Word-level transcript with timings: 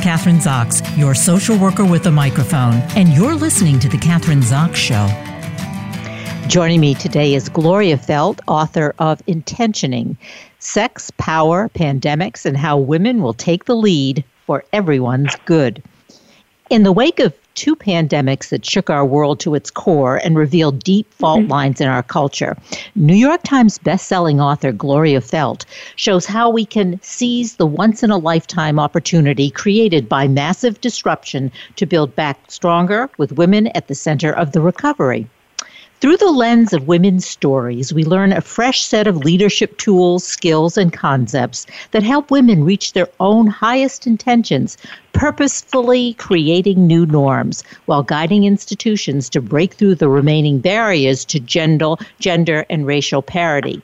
Kathryn 0.00 0.40
Zox, 0.40 0.80
your 0.96 1.14
social 1.14 1.58
worker 1.58 1.84
with 1.84 2.06
a 2.06 2.10
microphone, 2.10 2.76
and 2.96 3.10
you're 3.10 3.34
listening 3.34 3.78
to 3.80 3.88
The 3.88 3.98
Kathryn 3.98 4.42
Zox 4.42 4.76
Show. 4.76 5.06
Joining 6.48 6.80
me 6.80 6.94
today 6.94 7.34
is 7.34 7.50
Gloria 7.50 7.98
Feldt, 7.98 8.40
author 8.48 8.94
of 8.98 9.22
Intentioning 9.26 10.16
Sex, 10.58 11.10
Power, 11.18 11.68
Pandemics, 11.74 12.46
and 12.46 12.56
How 12.56 12.78
Women 12.78 13.20
Will 13.20 13.34
Take 13.34 13.66
the 13.66 13.76
Lead 13.76 14.24
for 14.46 14.64
Everyone's 14.72 15.36
Good. 15.44 15.82
In 16.70 16.82
the 16.82 16.92
wake 16.92 17.20
of 17.20 17.34
two 17.54 17.76
pandemics 17.76 18.48
that 18.48 18.64
shook 18.64 18.90
our 18.90 19.04
world 19.04 19.40
to 19.40 19.54
its 19.54 19.70
core 19.70 20.16
and 20.16 20.36
revealed 20.36 20.82
deep 20.82 21.12
fault 21.14 21.40
mm-hmm. 21.40 21.50
lines 21.50 21.80
in 21.80 21.88
our 21.88 22.02
culture. 22.02 22.56
New 22.94 23.14
York 23.14 23.42
Times 23.42 23.78
bestselling 23.78 24.40
author 24.40 24.72
Gloria 24.72 25.20
Feldt 25.20 25.64
shows 25.96 26.26
how 26.26 26.48
we 26.50 26.64
can 26.64 27.00
seize 27.02 27.56
the 27.56 27.66
once 27.66 28.02
in 28.02 28.10
a 28.10 28.18
lifetime 28.18 28.78
opportunity 28.78 29.50
created 29.50 30.08
by 30.08 30.28
massive 30.28 30.80
disruption 30.80 31.50
to 31.76 31.86
build 31.86 32.14
back 32.14 32.38
stronger 32.48 33.10
with 33.18 33.32
women 33.32 33.68
at 33.68 33.88
the 33.88 33.94
center 33.94 34.32
of 34.32 34.52
the 34.52 34.60
recovery. 34.60 35.28
Through 36.00 36.16
the 36.16 36.30
lens 36.30 36.72
of 36.72 36.88
women's 36.88 37.26
stories, 37.26 37.92
we 37.92 38.04
learn 38.04 38.32
a 38.32 38.40
fresh 38.40 38.80
set 38.82 39.06
of 39.06 39.18
leadership 39.18 39.76
tools, 39.76 40.24
skills, 40.24 40.78
and 40.78 40.90
concepts 40.90 41.66
that 41.90 42.02
help 42.02 42.30
women 42.30 42.64
reach 42.64 42.94
their 42.94 43.08
own 43.20 43.48
highest 43.48 44.06
intentions, 44.06 44.78
purposefully 45.12 46.14
creating 46.14 46.86
new 46.86 47.04
norms 47.04 47.62
while 47.84 48.02
guiding 48.02 48.44
institutions 48.44 49.28
to 49.28 49.42
break 49.42 49.74
through 49.74 49.94
the 49.94 50.08
remaining 50.08 50.58
barriers 50.58 51.22
to 51.26 51.38
gender, 51.38 51.96
gender 52.18 52.64
and 52.70 52.86
racial 52.86 53.20
parity. 53.20 53.82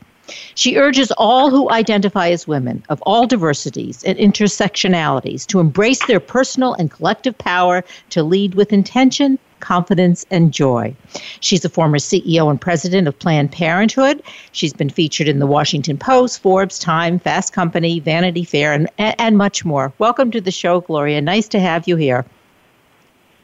She 0.55 0.79
urges 0.79 1.13
all 1.19 1.51
who 1.51 1.71
identify 1.71 2.31
as 2.31 2.49
women 2.49 2.83
of 2.89 3.03
all 3.03 3.27
diversities 3.27 4.03
and 4.05 4.19
intersectionalities 4.19 5.47
to 5.49 5.61
embrace 5.61 6.05
their 6.07 6.19
personal 6.19 6.73
and 6.73 6.91
collective 6.91 7.37
power 7.37 7.85
to 8.11 8.23
lead 8.23 8.55
with 8.55 8.73
intention, 8.73 9.39
confidence, 9.67 10.25
and 10.31 10.53
joy. 10.53 10.95
She's 11.41 11.65
a 11.65 11.69
former 11.69 11.99
CEO 11.99 12.49
and 12.49 12.61
president 12.61 13.09
of 13.09 13.19
Planned 13.19 13.51
Parenthood. 13.51 14.23
She's 14.53 14.73
been 14.73 14.89
featured 14.89 15.27
in 15.27 15.41
the 15.41 15.47
Washington 15.47 15.99
Post, 15.99 16.41
Forbes, 16.41 16.79
Time, 16.79 17.19
Fast 17.19 17.53
Company, 17.53 17.99
Vanity 17.99 18.45
Fair, 18.45 18.73
and, 18.73 18.89
and 18.99 19.37
much 19.37 19.65
more. 19.65 19.93
Welcome 19.99 20.31
to 20.31 20.41
the 20.41 20.53
show, 20.53 20.83
Gloria. 20.83 21.21
Nice 21.21 21.49
to 21.49 21.59
have 21.59 21.89
you 21.89 21.97
here. 21.97 22.25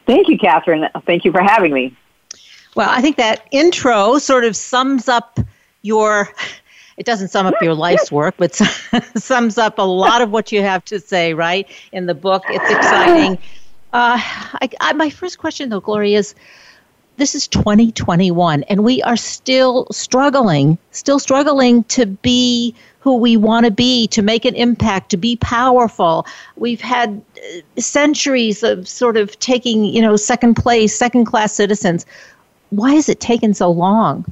Thank 0.06 0.28
you, 0.28 0.38
Kathryn. 0.38 0.88
Thank 1.06 1.24
you 1.24 1.32
for 1.32 1.42
having 1.42 1.74
me. 1.74 1.96
Well, 2.76 2.88
I 2.88 3.00
think 3.00 3.16
that 3.16 3.44
intro 3.50 4.18
sort 4.18 4.44
of 4.44 4.54
sums 4.54 5.08
up 5.08 5.40
your 5.82 6.28
it 6.98 7.06
doesn't 7.06 7.28
sum 7.28 7.46
up 7.46 7.54
your 7.60 7.74
life's 7.74 8.12
work, 8.12 8.34
but 8.36 8.54
sums 9.16 9.58
up 9.58 9.78
a 9.78 9.82
lot 9.82 10.22
of 10.22 10.30
what 10.30 10.52
you 10.52 10.62
have 10.62 10.84
to 10.84 11.00
say, 11.00 11.34
right? 11.34 11.68
In 11.90 12.06
the 12.06 12.14
book, 12.14 12.44
it's 12.48 12.70
exciting. 12.70 13.38
Uh, 13.92 14.16
I, 14.18 14.70
I, 14.80 14.92
my 14.94 15.10
first 15.10 15.38
question, 15.38 15.68
though, 15.68 15.80
Gloria, 15.80 16.18
is 16.18 16.34
this 17.18 17.34
is 17.34 17.46
2021, 17.46 18.62
and 18.64 18.84
we 18.84 19.02
are 19.02 19.16
still 19.16 19.86
struggling, 19.92 20.78
still 20.92 21.18
struggling 21.18 21.84
to 21.84 22.06
be 22.06 22.74
who 23.00 23.16
we 23.16 23.36
want 23.36 23.66
to 23.66 23.70
be, 23.70 24.06
to 24.08 24.22
make 24.22 24.44
an 24.44 24.54
impact, 24.54 25.10
to 25.10 25.16
be 25.16 25.36
powerful. 25.36 26.26
We've 26.56 26.80
had 26.80 27.20
uh, 27.36 27.80
centuries 27.80 28.62
of 28.62 28.88
sort 28.88 29.16
of 29.16 29.38
taking, 29.40 29.84
you 29.84 30.00
know, 30.00 30.16
second 30.16 30.54
place, 30.54 30.96
second 30.96 31.26
class 31.26 31.52
citizens. 31.52 32.06
Why 32.70 32.94
has 32.94 33.08
it 33.10 33.20
taken 33.20 33.52
so 33.52 33.70
long? 33.70 34.24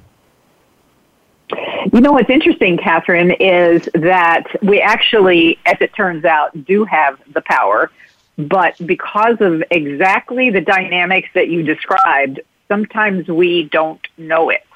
You 1.92 2.00
know 2.00 2.12
what's 2.12 2.30
interesting, 2.30 2.78
Kathryn, 2.78 3.36
is 3.40 3.88
that 3.94 4.44
we 4.62 4.80
actually, 4.80 5.58
as 5.66 5.76
it 5.80 5.92
turns 5.94 6.24
out, 6.24 6.64
do 6.64 6.84
have 6.84 7.20
the 7.34 7.42
power 7.42 7.90
but 8.48 8.74
because 8.84 9.36
of 9.40 9.62
exactly 9.70 10.50
the 10.50 10.60
dynamics 10.60 11.28
that 11.34 11.48
you 11.48 11.62
described, 11.62 12.40
sometimes 12.68 13.28
we 13.28 13.64
don't 13.64 14.06
know 14.16 14.50
it. 14.50 14.66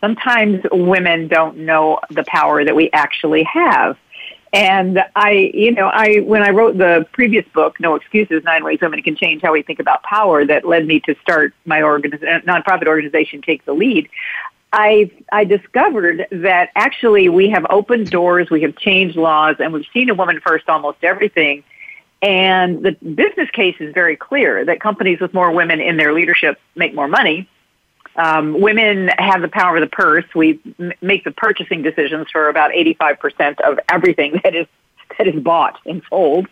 Sometimes 0.00 0.64
women 0.70 1.28
don't 1.28 1.58
know 1.58 2.00
the 2.10 2.24
power 2.24 2.64
that 2.64 2.76
we 2.76 2.90
actually 2.92 3.42
have. 3.44 3.96
And 4.52 5.02
I, 5.16 5.50
you 5.52 5.72
know, 5.72 5.88
I 5.88 6.20
when 6.20 6.42
I 6.42 6.50
wrote 6.50 6.78
the 6.78 7.06
previous 7.12 7.44
book, 7.52 7.80
No 7.80 7.94
Excuses: 7.96 8.44
Nine 8.44 8.64
Ways 8.64 8.78
Women 8.80 9.02
Can 9.02 9.16
Change 9.16 9.42
How 9.42 9.52
We 9.52 9.62
Think 9.62 9.80
About 9.80 10.02
Power, 10.02 10.44
that 10.46 10.64
led 10.64 10.86
me 10.86 11.00
to 11.00 11.14
start 11.20 11.52
my 11.64 11.80
organiz- 11.80 12.44
nonprofit 12.44 12.86
organization, 12.86 13.42
Take 13.42 13.64
the 13.64 13.72
Lead. 13.72 14.08
I 14.72 15.10
I 15.32 15.44
discovered 15.44 16.26
that 16.30 16.70
actually 16.76 17.28
we 17.28 17.50
have 17.50 17.66
opened 17.70 18.10
doors, 18.10 18.48
we 18.48 18.62
have 18.62 18.76
changed 18.76 19.16
laws, 19.16 19.56
and 19.58 19.72
we've 19.72 19.86
seen 19.92 20.08
a 20.10 20.14
woman 20.14 20.40
first 20.40 20.68
almost 20.68 20.98
everything 21.02 21.64
and 22.22 22.82
the 22.82 22.92
business 22.92 23.50
case 23.50 23.76
is 23.78 23.92
very 23.92 24.16
clear 24.16 24.64
that 24.64 24.80
companies 24.80 25.20
with 25.20 25.34
more 25.34 25.50
women 25.52 25.80
in 25.80 25.96
their 25.96 26.12
leadership 26.12 26.58
make 26.74 26.94
more 26.94 27.08
money. 27.08 27.48
Um, 28.16 28.60
women 28.60 29.08
have 29.18 29.42
the 29.42 29.48
power 29.48 29.76
of 29.76 29.82
the 29.82 29.94
purse. 29.94 30.24
We 30.34 30.58
m- 30.78 30.92
make 31.02 31.24
the 31.24 31.30
purchasing 31.30 31.82
decisions 31.82 32.28
for 32.30 32.48
about 32.48 32.70
85% 32.70 33.60
of 33.60 33.78
everything 33.90 34.40
that 34.44 34.54
is 34.54 34.66
that 35.18 35.28
is 35.28 35.40
bought 35.40 35.78
and 35.86 36.02
sold. 36.10 36.48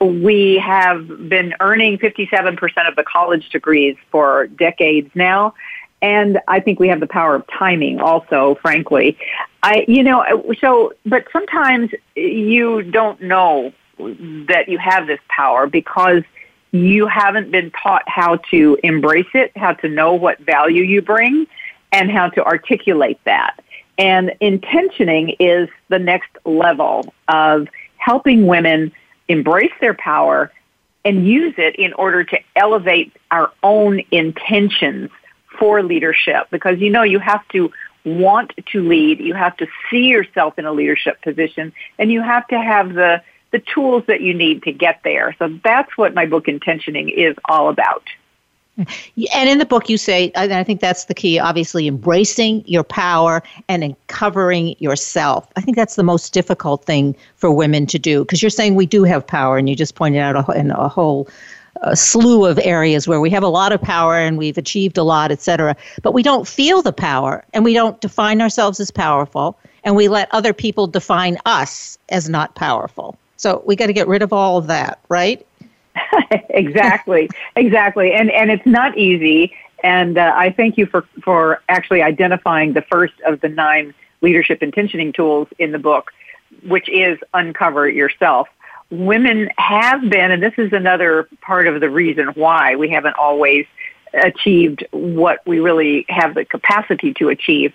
We 0.00 0.58
have 0.58 1.28
been 1.28 1.54
earning 1.60 1.98
57% 1.98 2.88
of 2.88 2.94
the 2.94 3.02
college 3.02 3.50
degrees 3.50 3.96
for 4.10 4.46
decades 4.46 5.10
now. 5.14 5.54
And 6.02 6.40
I 6.46 6.60
think 6.60 6.78
we 6.78 6.88
have 6.88 7.00
the 7.00 7.06
power 7.06 7.34
of 7.34 7.44
timing 7.48 8.00
also, 8.00 8.58
frankly. 8.62 9.18
I, 9.62 9.84
you 9.88 10.02
know, 10.02 10.24
so, 10.60 10.92
but 11.04 11.26
sometimes 11.32 11.90
you 12.14 12.82
don't 12.82 13.20
know 13.20 13.72
that 13.98 14.64
you 14.68 14.78
have 14.78 15.06
this 15.06 15.20
power 15.28 15.66
because 15.66 16.22
you 16.72 17.06
haven't 17.06 17.50
been 17.50 17.70
taught 17.70 18.02
how 18.06 18.36
to 18.50 18.78
embrace 18.82 19.28
it, 19.34 19.52
how 19.56 19.72
to 19.72 19.88
know 19.88 20.14
what 20.14 20.38
value 20.40 20.82
you 20.82 21.00
bring, 21.00 21.46
and 21.92 22.10
how 22.10 22.28
to 22.28 22.44
articulate 22.44 23.18
that. 23.24 23.58
And 23.98 24.34
intentioning 24.40 25.36
is 25.40 25.68
the 25.88 25.98
next 25.98 26.30
level 26.44 27.12
of 27.28 27.68
helping 27.96 28.46
women 28.46 28.92
embrace 29.28 29.72
their 29.80 29.94
power 29.94 30.52
and 31.04 31.26
use 31.26 31.54
it 31.56 31.76
in 31.76 31.92
order 31.94 32.24
to 32.24 32.38
elevate 32.56 33.12
our 33.30 33.52
own 33.62 34.02
intentions 34.10 35.10
for 35.58 35.82
leadership. 35.82 36.48
Because 36.50 36.80
you 36.80 36.90
know, 36.90 37.02
you 37.02 37.18
have 37.20 37.46
to 37.48 37.72
want 38.04 38.52
to 38.66 38.86
lead, 38.86 39.20
you 39.20 39.34
have 39.34 39.56
to 39.56 39.66
see 39.90 40.06
yourself 40.06 40.58
in 40.58 40.66
a 40.66 40.72
leadership 40.72 41.20
position, 41.22 41.72
and 41.98 42.12
you 42.12 42.22
have 42.22 42.46
to 42.48 42.58
have 42.58 42.94
the 42.94 43.22
the 43.52 43.60
tools 43.60 44.04
that 44.06 44.20
you 44.20 44.34
need 44.34 44.62
to 44.64 44.72
get 44.72 45.00
there. 45.04 45.34
So 45.38 45.58
that's 45.62 45.96
what 45.96 46.14
my 46.14 46.26
book 46.26 46.48
Intentioning 46.48 47.08
is 47.08 47.36
all 47.46 47.68
about. 47.68 48.04
And 48.76 49.48
in 49.48 49.56
the 49.56 49.64
book, 49.64 49.88
you 49.88 49.96
say, 49.96 50.30
and 50.34 50.52
I 50.52 50.62
think 50.62 50.82
that's 50.82 51.06
the 51.06 51.14
key, 51.14 51.38
obviously, 51.38 51.88
embracing 51.88 52.62
your 52.66 52.84
power 52.84 53.42
and 53.68 53.82
uncovering 53.82 54.76
yourself. 54.80 55.50
I 55.56 55.62
think 55.62 55.78
that's 55.78 55.96
the 55.96 56.02
most 56.02 56.34
difficult 56.34 56.84
thing 56.84 57.16
for 57.36 57.50
women 57.50 57.86
to 57.86 57.98
do 57.98 58.22
because 58.22 58.42
you're 58.42 58.50
saying 58.50 58.74
we 58.74 58.84
do 58.84 59.04
have 59.04 59.26
power, 59.26 59.56
and 59.56 59.66
you 59.66 59.74
just 59.74 59.94
pointed 59.94 60.18
out 60.18 60.36
a, 60.36 60.52
in 60.52 60.70
a 60.72 60.88
whole 60.88 61.26
a 61.82 61.96
slew 61.96 62.44
of 62.44 62.58
areas 62.58 63.06
where 63.06 63.20
we 63.20 63.30
have 63.30 63.42
a 63.42 63.48
lot 63.48 63.72
of 63.72 63.80
power 63.80 64.16
and 64.16 64.38
we've 64.38 64.56
achieved 64.58 64.96
a 64.96 65.02
lot, 65.02 65.30
et 65.30 65.40
cetera, 65.40 65.76
but 66.02 66.12
we 66.12 66.22
don't 66.22 66.48
feel 66.48 66.80
the 66.80 66.92
power 66.92 67.44
and 67.52 67.64
we 67.64 67.74
don't 67.74 68.00
define 68.00 68.40
ourselves 68.40 68.80
as 68.80 68.90
powerful, 68.90 69.58
and 69.84 69.96
we 69.96 70.08
let 70.08 70.28
other 70.34 70.52
people 70.52 70.86
define 70.86 71.38
us 71.46 71.98
as 72.08 72.28
not 72.28 72.54
powerful. 72.54 73.18
So 73.36 73.62
we 73.66 73.76
got 73.76 73.86
to 73.86 73.92
get 73.92 74.08
rid 74.08 74.22
of 74.22 74.32
all 74.32 74.56
of 74.56 74.66
that, 74.66 75.00
right? 75.08 75.46
exactly, 76.50 77.28
exactly, 77.54 78.12
and 78.12 78.30
and 78.30 78.50
it's 78.50 78.66
not 78.66 78.96
easy. 78.96 79.54
And 79.82 80.18
uh, 80.18 80.32
I 80.34 80.50
thank 80.50 80.78
you 80.78 80.86
for 80.86 81.06
for 81.22 81.62
actually 81.68 82.02
identifying 82.02 82.72
the 82.72 82.82
first 82.82 83.14
of 83.26 83.40
the 83.40 83.48
nine 83.48 83.94
leadership 84.22 84.62
intentioning 84.62 85.12
tools 85.12 85.48
in 85.58 85.72
the 85.72 85.78
book, 85.78 86.12
which 86.66 86.88
is 86.88 87.18
uncover 87.34 87.88
yourself. 87.88 88.48
Women 88.90 89.50
have 89.58 90.02
been, 90.08 90.30
and 90.30 90.42
this 90.42 90.54
is 90.58 90.72
another 90.72 91.28
part 91.40 91.66
of 91.66 91.80
the 91.80 91.90
reason 91.90 92.28
why 92.28 92.76
we 92.76 92.88
haven't 92.88 93.16
always 93.16 93.66
achieved 94.14 94.86
what 94.92 95.40
we 95.46 95.60
really 95.60 96.06
have 96.08 96.34
the 96.34 96.44
capacity 96.44 97.12
to 97.14 97.28
achieve 97.28 97.72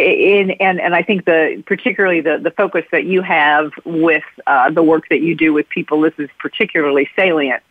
in, 0.00 0.50
and, 0.52 0.80
and 0.80 0.94
I 0.94 1.02
think 1.02 1.24
the 1.24 1.62
particularly 1.66 2.20
the, 2.20 2.38
the 2.38 2.50
focus 2.50 2.84
that 2.92 3.04
you 3.04 3.22
have 3.22 3.72
with 3.84 4.24
uh, 4.46 4.70
the 4.70 4.82
work 4.82 5.04
that 5.10 5.20
you 5.20 5.34
do 5.34 5.52
with 5.52 5.68
people, 5.68 6.00
this 6.00 6.14
is 6.18 6.28
particularly 6.38 7.08
salient. 7.16 7.62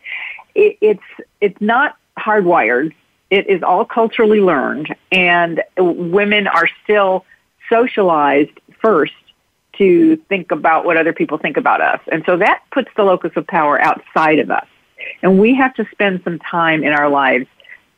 It, 0.56 0.78
it's 0.82 1.04
it's 1.42 1.60
not 1.62 1.98
hardwired. 2.18 2.94
It 3.30 3.48
is 3.48 3.62
all 3.64 3.86
culturally 3.86 4.42
learned, 4.42 4.96
and 5.12 5.64
women 5.78 6.48
are 6.48 6.68
still 6.84 7.26
socialized 7.70 8.60
first 8.82 9.14
to 9.78 10.18
think 10.28 10.52
about 10.52 10.86
what 10.86 10.98
other 10.98 11.14
people 11.14 11.38
think 11.38 11.58
about 11.58 11.82
us, 11.82 12.00
and 12.12 12.24
so 12.26 12.38
that 12.38 12.64
puts 12.72 12.90
the 12.96 13.04
locus 13.04 13.32
of 13.36 13.46
power 13.48 13.80
outside 13.82 14.40
of 14.40 14.52
us. 14.52 14.68
And 15.22 15.40
we 15.40 15.56
have 15.56 15.74
to 15.76 15.88
spend 15.92 16.22
some 16.24 16.40
time 16.40 16.84
in 16.84 16.92
our 16.92 17.10
lives 17.10 17.48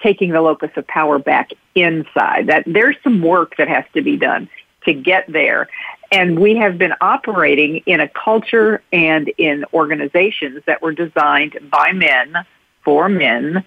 taking 0.02 0.32
the 0.32 0.42
locus 0.42 0.72
of 0.76 0.88
power 0.88 1.20
back 1.20 1.52
inside. 1.76 2.48
That 2.48 2.64
there's 2.66 2.96
some 3.04 3.22
work 3.22 3.56
that 3.58 3.68
has 3.68 3.86
to 3.94 4.02
be 4.02 4.18
done 4.18 4.50
to 4.86 4.94
get 4.94 5.26
there. 5.28 5.68
And 6.12 6.40
we 6.40 6.56
have 6.58 6.78
been 6.78 6.94
operating 7.00 7.78
in 7.86 8.00
a 8.00 8.08
culture 8.10 8.82
and 8.92 9.30
in 9.38 9.66
organizations 9.74 10.62
that 10.66 10.82
were 10.82 10.92
designed 10.92 11.58
by 11.72 11.94
men 11.94 12.36
for 12.84 13.08
men. 13.08 13.64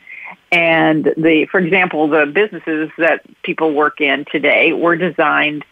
And 0.53 1.05
the, 1.17 1.47
for 1.51 1.59
example, 1.59 2.09
the 2.09 2.27
businesses 2.27 2.91
that 2.99 3.23
people 3.43 3.73
work 3.73 4.01
in 4.01 4.27
today 4.31 4.73
were 4.73 4.97
designed, 4.97 5.65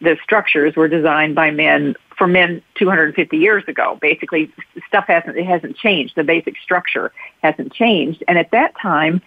the 0.00 0.16
structures 0.22 0.76
were 0.76 0.88
designed 0.88 1.34
by 1.34 1.50
men 1.50 1.96
for 2.16 2.26
men 2.26 2.62
250 2.76 3.36
years 3.36 3.64
ago. 3.66 3.98
Basically, 4.00 4.52
stuff 4.86 5.06
hasn't, 5.08 5.36
it 5.36 5.46
hasn't 5.46 5.76
changed. 5.76 6.14
The 6.16 6.24
basic 6.24 6.56
structure 6.58 7.12
hasn't 7.42 7.72
changed. 7.72 8.22
And 8.28 8.38
at 8.38 8.50
that 8.52 8.74
time, 8.80 9.20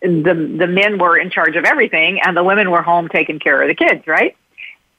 the, 0.00 0.54
the 0.58 0.66
men 0.66 0.98
were 0.98 1.16
in 1.16 1.30
charge 1.30 1.56
of 1.56 1.64
everything 1.64 2.20
and 2.20 2.36
the 2.36 2.44
women 2.44 2.70
were 2.70 2.82
home 2.82 3.08
taking 3.08 3.38
care 3.38 3.60
of 3.60 3.68
the 3.68 3.74
kids, 3.74 4.06
right? 4.06 4.36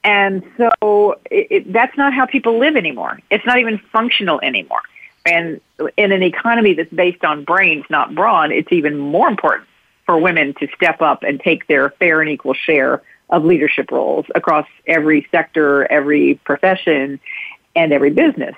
And 0.03 0.43
so 0.57 1.19
it, 1.29 1.47
it, 1.49 1.73
that's 1.73 1.95
not 1.97 2.13
how 2.13 2.25
people 2.25 2.57
live 2.57 2.75
anymore. 2.75 3.19
It's 3.29 3.45
not 3.45 3.59
even 3.59 3.77
functional 3.91 4.39
anymore. 4.41 4.81
And 5.25 5.61
in 5.97 6.11
an 6.11 6.23
economy 6.23 6.73
that's 6.73 6.91
based 6.91 7.23
on 7.23 7.43
brains, 7.43 7.85
not 7.89 8.15
brawn, 8.15 8.51
it's 8.51 8.71
even 8.71 8.97
more 8.97 9.27
important 9.27 9.67
for 10.05 10.17
women 10.17 10.53
to 10.55 10.67
step 10.75 11.01
up 11.01 11.23
and 11.23 11.39
take 11.39 11.67
their 11.67 11.91
fair 11.91 12.21
and 12.21 12.29
equal 12.29 12.55
share 12.55 13.01
of 13.29 13.45
leadership 13.45 13.91
roles 13.91 14.25
across 14.35 14.67
every 14.87 15.27
sector, 15.31 15.89
every 15.91 16.35
profession, 16.43 17.19
and 17.75 17.93
every 17.93 18.09
business. 18.09 18.55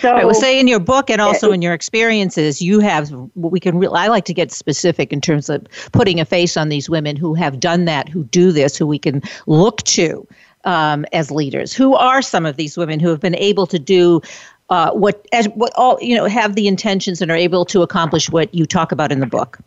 So 0.00 0.14
I 0.14 0.24
will 0.24 0.34
say 0.34 0.58
in 0.58 0.68
your 0.68 0.80
book 0.80 1.10
and 1.10 1.20
also 1.20 1.52
in 1.52 1.62
your 1.62 1.74
experiences, 1.74 2.60
you 2.60 2.80
have 2.80 3.10
we 3.34 3.60
can. 3.60 3.78
Re- 3.78 3.88
I 3.92 4.08
like 4.08 4.24
to 4.26 4.34
get 4.34 4.50
specific 4.50 5.12
in 5.12 5.20
terms 5.20 5.48
of 5.48 5.66
putting 5.92 6.20
a 6.20 6.24
face 6.24 6.56
on 6.56 6.68
these 6.68 6.88
women 6.90 7.16
who 7.16 7.34
have 7.34 7.60
done 7.60 7.84
that, 7.84 8.08
who 8.08 8.24
do 8.24 8.52
this, 8.52 8.76
who 8.76 8.86
we 8.86 8.98
can 8.98 9.22
look 9.46 9.82
to 9.84 10.26
um, 10.64 11.04
as 11.12 11.30
leaders. 11.30 11.72
Who 11.72 11.94
are 11.94 12.22
some 12.22 12.46
of 12.46 12.56
these 12.56 12.76
women 12.76 13.00
who 13.00 13.08
have 13.08 13.20
been 13.20 13.36
able 13.36 13.66
to 13.68 13.78
do 13.78 14.20
uh, 14.70 14.90
what 14.92 15.26
as 15.32 15.48
what 15.50 15.72
all 15.76 15.98
you 16.00 16.16
know 16.16 16.26
have 16.26 16.54
the 16.54 16.66
intentions 16.66 17.20
and 17.20 17.30
are 17.30 17.36
able 17.36 17.64
to 17.66 17.82
accomplish 17.82 18.30
what 18.30 18.54
you 18.54 18.66
talk 18.66 18.92
about 18.92 19.12
in 19.12 19.20
the 19.20 19.26
book? 19.26 19.58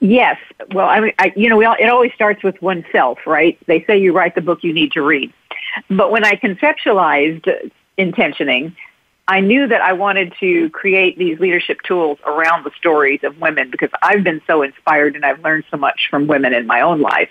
Yes. 0.00 0.38
Well, 0.72 0.88
I 0.88 1.00
mean, 1.00 1.12
I, 1.18 1.32
you 1.34 1.48
know, 1.48 1.56
we 1.56 1.64
all, 1.64 1.76
it 1.80 1.86
always 1.86 2.12
starts 2.12 2.42
with 2.42 2.60
oneself, 2.60 3.18
right? 3.26 3.58
They 3.66 3.82
say 3.84 3.98
you 3.98 4.12
write 4.12 4.34
the 4.34 4.40
book 4.40 4.62
you 4.62 4.72
need 4.72 4.92
to 4.92 5.02
read. 5.02 5.32
But 5.88 6.10
when 6.10 6.24
I 6.24 6.36
conceptualized 6.36 7.70
intentioning, 7.96 8.76
I 9.28 9.40
knew 9.40 9.66
that 9.66 9.80
I 9.80 9.92
wanted 9.92 10.34
to 10.38 10.70
create 10.70 11.18
these 11.18 11.40
leadership 11.40 11.78
tools 11.82 12.18
around 12.24 12.64
the 12.64 12.70
stories 12.78 13.20
of 13.24 13.40
women 13.40 13.70
because 13.70 13.90
I've 14.00 14.22
been 14.22 14.40
so 14.46 14.62
inspired 14.62 15.16
and 15.16 15.24
I've 15.24 15.42
learned 15.42 15.64
so 15.70 15.76
much 15.76 16.08
from 16.10 16.28
women 16.28 16.54
in 16.54 16.66
my 16.66 16.80
own 16.80 17.00
life. 17.00 17.30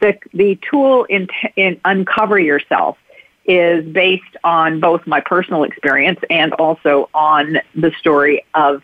The, 0.00 0.18
the 0.32 0.58
tool 0.70 1.04
in, 1.04 1.28
in 1.56 1.80
Uncover 1.84 2.38
Yourself 2.38 2.96
is 3.44 3.84
based 3.84 4.36
on 4.42 4.80
both 4.80 5.06
my 5.06 5.20
personal 5.20 5.64
experience 5.64 6.18
and 6.30 6.54
also 6.54 7.10
on 7.12 7.58
the 7.74 7.92
story 7.98 8.44
of 8.54 8.82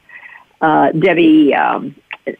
uh, 0.60 0.92
Debbie 0.92 1.54
um, 1.54 1.94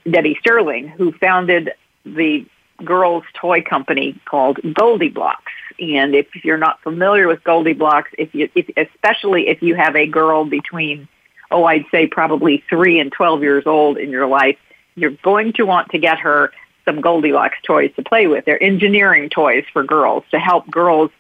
Debbie 0.09 0.37
Sterling, 0.41 0.89
who 0.89 1.13
founded 1.13 1.73
the 2.05 2.45
girls' 2.85 3.25
toy 3.35 3.63
company 3.63 4.19
called 4.27 4.59
GoldieBlox. 4.59 5.37
And 5.81 6.15
if 6.15 6.27
you're 6.45 6.59
not 6.59 6.83
familiar 6.83 7.27
with 7.27 7.43
GoldieBlox, 7.43 8.05
if 8.19 8.35
you, 8.35 8.49
if, 8.55 8.69
especially 8.77 9.49
if 9.49 9.63
you 9.63 9.75
have 9.75 9.97
a 9.97 10.07
girl 10.07 10.45
between, 10.45 11.09
oh, 11.51 11.65
I'd 11.65 11.87
say 11.91 12.07
probably 12.07 12.63
three 12.69 13.01
and 13.01 13.11
12 13.11 13.43
years 13.43 13.67
old 13.67 13.97
in 13.97 14.11
your 14.11 14.27
life, 14.27 14.59
you're 14.95 15.17
going 15.23 15.53
to 15.55 15.65
want 15.65 15.91
to 15.91 15.99
get 15.99 16.19
her 16.19 16.53
some 16.85 17.01
GoldieBlox 17.01 17.51
toys 17.65 17.93
to 17.97 18.03
play 18.03 18.27
with. 18.27 18.45
They're 18.45 18.63
engineering 18.63 19.31
toys 19.31 19.65
for 19.73 19.83
girls 19.83 20.25
to 20.33 20.39
help 20.39 20.71
girls 20.71 21.11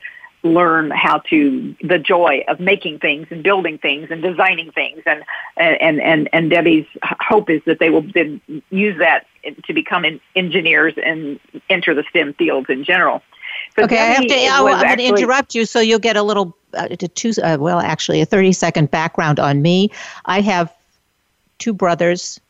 learn 0.43 0.91
how 0.91 1.19
to 1.19 1.75
the 1.83 1.99
joy 1.99 2.43
of 2.49 2.61
making 2.61 2.99
things 2.99 3.27
and 3.31 3.43
building 3.43 3.77
things 3.77 4.09
and 4.11 4.23
designing 4.23 4.73
things 4.73 5.03
and 5.05 5.23
and 5.59 6.01
and 6.01 6.31
and 6.33 6.51
Debbie's 6.51 6.87
hope 7.03 7.51
is 7.51 7.61
that 7.67 7.79
they 7.79 7.91
will 7.91 8.07
then 8.15 8.41
use 8.71 8.99
that 8.99 9.27
to 9.65 9.75
become 9.75 10.05
engineers 10.35 10.95
and 11.05 11.39
enter 11.69 11.95
the 11.95 12.05
STEM 12.09 12.35
fields 12.35 12.71
in 12.71 12.85
general. 12.85 13.23
Okay, 13.79 13.99
I 13.99 14.07
have 14.07 14.27
to. 14.27 14.47
I'm 14.47 14.65
going 14.65 14.99
to 14.99 15.05
interrupt 15.05 15.55
you 15.55 15.65
so 15.65 15.81
you'll 15.81 15.99
get 15.99 16.17
a 16.17 16.23
little 16.23 16.57
uh, 16.75 16.89
to 16.89 17.09
two. 17.09 17.33
Uh, 17.43 17.57
well, 17.61 17.81
actually, 17.81 18.21
a 18.21 18.27
30 18.27 18.53
second 18.53 18.91
background 18.91 19.39
on 19.41 19.62
me. 19.62 19.91
I 20.27 20.41
have 20.41 20.73
two 21.59 21.73
brothers, 21.73 22.41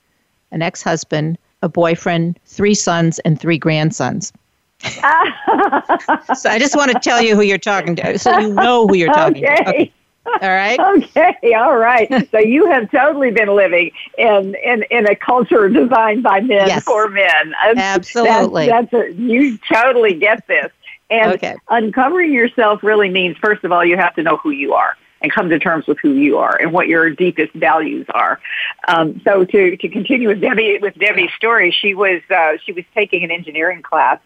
an 0.51 0.63
ex-husband, 0.63 1.39
a 1.63 1.69
boyfriend, 1.69 2.39
three 2.47 2.75
sons, 2.75 3.19
and 3.21 3.41
three 3.41 3.59
grandsons 3.59 4.33
so 4.83 6.49
I 6.49 6.59
just 6.59 6.75
want 6.75 6.91
to 6.91 6.99
tell 7.03 7.21
you 7.21 7.37
who 7.37 7.43
you're 7.43 7.59
talking 7.59 7.97
to, 7.97 8.19
so 8.19 8.39
you 8.39 8.55
know 8.55 8.87
who 8.87 8.97
you're 8.97 9.13
talking 9.13 9.45
okay. 9.45 9.57
to. 9.57 9.69
Okay. 9.69 9.93
All 10.27 10.49
right. 10.49 10.81
Okay. 10.81 11.55
All 11.55 11.77
right. 11.77 12.09
so 12.31 12.39
you 12.39 12.71
have 12.71 12.91
totally 12.91 13.31
been 13.31 13.55
living 13.55 13.91
in 14.17 14.55
in, 14.65 14.85
in 14.91 15.07
a 15.07 15.15
culture 15.15 15.69
designed 15.69 16.23
by 16.23 16.41
men 16.41 16.67
yes. 16.67 16.85
for 16.85 17.09
men. 17.09 17.55
Absolutely. 17.77 18.69
That's, 18.69 18.91
that's 18.91 19.11
a, 19.11 19.13
you 19.13 19.59
totally 19.71 20.15
get 20.15 20.47
this. 20.47 20.71
And 21.11 21.33
okay. 21.33 21.57
uncovering 21.69 22.33
yourself 22.33 22.83
really 22.83 23.11
means, 23.11 23.37
first 23.39 23.65
of 23.65 23.73
all, 23.73 23.85
you 23.85 23.97
have 23.97 24.15
to 24.15 24.23
know 24.23 24.37
who 24.37 24.51
you 24.51 24.75
are 24.75 24.97
and 25.21 25.33
come 25.33 25.49
to 25.51 25.59
terms 25.59 25.87
with 25.87 25.99
who 25.99 26.13
you 26.13 26.39
are 26.39 26.57
and 26.61 26.73
what 26.73 26.89
your 26.89 27.11
deepest 27.11 27.53
values 27.55 28.07
are. 28.15 28.41
Um, 28.89 29.21
so 29.25 29.45
to, 29.45 29.77
to 29.77 29.89
continue 29.89 30.29
with 30.29 30.41
Debbie 30.41 30.79
with 30.79 30.95
Debbie's 30.95 31.33
story, 31.37 31.71
she 31.79 31.95
was 31.95 32.23
uh, 32.31 32.53
she 32.65 32.73
was 32.73 32.85
taking 32.95 33.25
an 33.25 33.31
engineering 33.31 33.83
class 33.83 34.21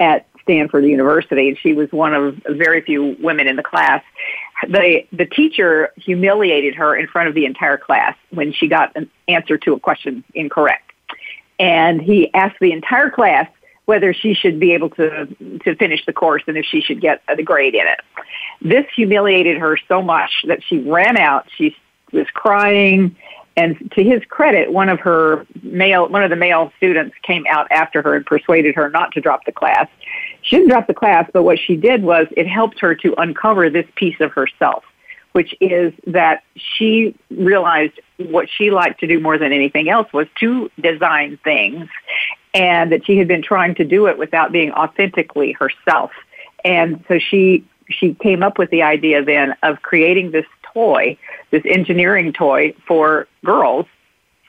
at 0.00 0.26
Stanford 0.42 0.84
University, 0.84 1.48
and 1.48 1.58
she 1.58 1.72
was 1.72 1.90
one 1.92 2.14
of 2.14 2.42
very 2.48 2.80
few 2.82 3.16
women 3.20 3.46
in 3.46 3.56
the 3.56 3.62
class. 3.62 4.02
The 4.68 5.06
the 5.12 5.26
teacher 5.26 5.92
humiliated 5.96 6.74
her 6.74 6.94
in 6.96 7.06
front 7.06 7.28
of 7.28 7.34
the 7.34 7.46
entire 7.46 7.78
class 7.78 8.16
when 8.30 8.52
she 8.52 8.68
got 8.68 8.92
an 8.96 9.10
answer 9.28 9.56
to 9.58 9.72
a 9.74 9.80
question 9.80 10.24
incorrect, 10.34 10.92
and 11.58 12.02
he 12.02 12.32
asked 12.34 12.56
the 12.60 12.72
entire 12.72 13.10
class 13.10 13.48
whether 13.86 14.14
she 14.14 14.34
should 14.34 14.58
be 14.58 14.72
able 14.72 14.90
to 14.90 15.26
to 15.64 15.74
finish 15.76 16.04
the 16.06 16.12
course 16.12 16.42
and 16.46 16.56
if 16.56 16.64
she 16.64 16.80
should 16.80 17.00
get 17.00 17.22
a 17.28 17.42
grade 17.42 17.74
in 17.74 17.86
it. 17.86 18.00
This 18.62 18.86
humiliated 18.94 19.58
her 19.58 19.78
so 19.88 20.02
much 20.02 20.44
that 20.46 20.62
she 20.62 20.78
ran 20.78 21.16
out. 21.16 21.46
She 21.56 21.76
was 22.12 22.26
crying 22.32 23.16
and 23.56 23.90
to 23.92 24.02
his 24.02 24.22
credit, 24.28 24.72
one 24.72 24.88
of 24.88 24.98
her 25.00 25.46
male, 25.62 26.08
one 26.08 26.24
of 26.24 26.30
the 26.30 26.36
male 26.36 26.72
students 26.76 27.14
came 27.22 27.44
out 27.48 27.70
after 27.70 28.02
her 28.02 28.16
and 28.16 28.26
persuaded 28.26 28.74
her 28.74 28.90
not 28.90 29.12
to 29.12 29.20
drop 29.20 29.44
the 29.44 29.52
class. 29.52 29.86
She 30.42 30.56
didn't 30.56 30.70
drop 30.70 30.86
the 30.88 30.94
class, 30.94 31.30
but 31.32 31.44
what 31.44 31.58
she 31.58 31.76
did 31.76 32.02
was 32.02 32.26
it 32.36 32.48
helped 32.48 32.80
her 32.80 32.94
to 32.96 33.14
uncover 33.20 33.70
this 33.70 33.86
piece 33.94 34.20
of 34.20 34.32
herself, 34.32 34.84
which 35.32 35.54
is 35.60 35.92
that 36.08 36.42
she 36.56 37.14
realized 37.30 38.00
what 38.16 38.48
she 38.50 38.72
liked 38.72 39.00
to 39.00 39.06
do 39.06 39.20
more 39.20 39.38
than 39.38 39.52
anything 39.52 39.88
else 39.88 40.12
was 40.12 40.26
to 40.40 40.68
design 40.80 41.38
things 41.44 41.88
and 42.54 42.92
that 42.92 43.04
she 43.04 43.18
had 43.18 43.28
been 43.28 43.42
trying 43.42 43.74
to 43.74 43.84
do 43.84 44.06
it 44.06 44.16
without 44.16 44.52
being 44.52 44.72
authentically 44.72 45.52
herself. 45.52 46.12
And 46.64 47.04
so 47.08 47.18
she 47.18 47.64
she 47.90 48.14
came 48.14 48.42
up 48.42 48.56
with 48.56 48.70
the 48.70 48.82
idea 48.82 49.22
then 49.22 49.54
of 49.62 49.82
creating 49.82 50.30
this 50.30 50.46
toy, 50.72 51.18
this 51.50 51.62
engineering 51.66 52.32
toy 52.32 52.74
for 52.86 53.28
girls 53.44 53.86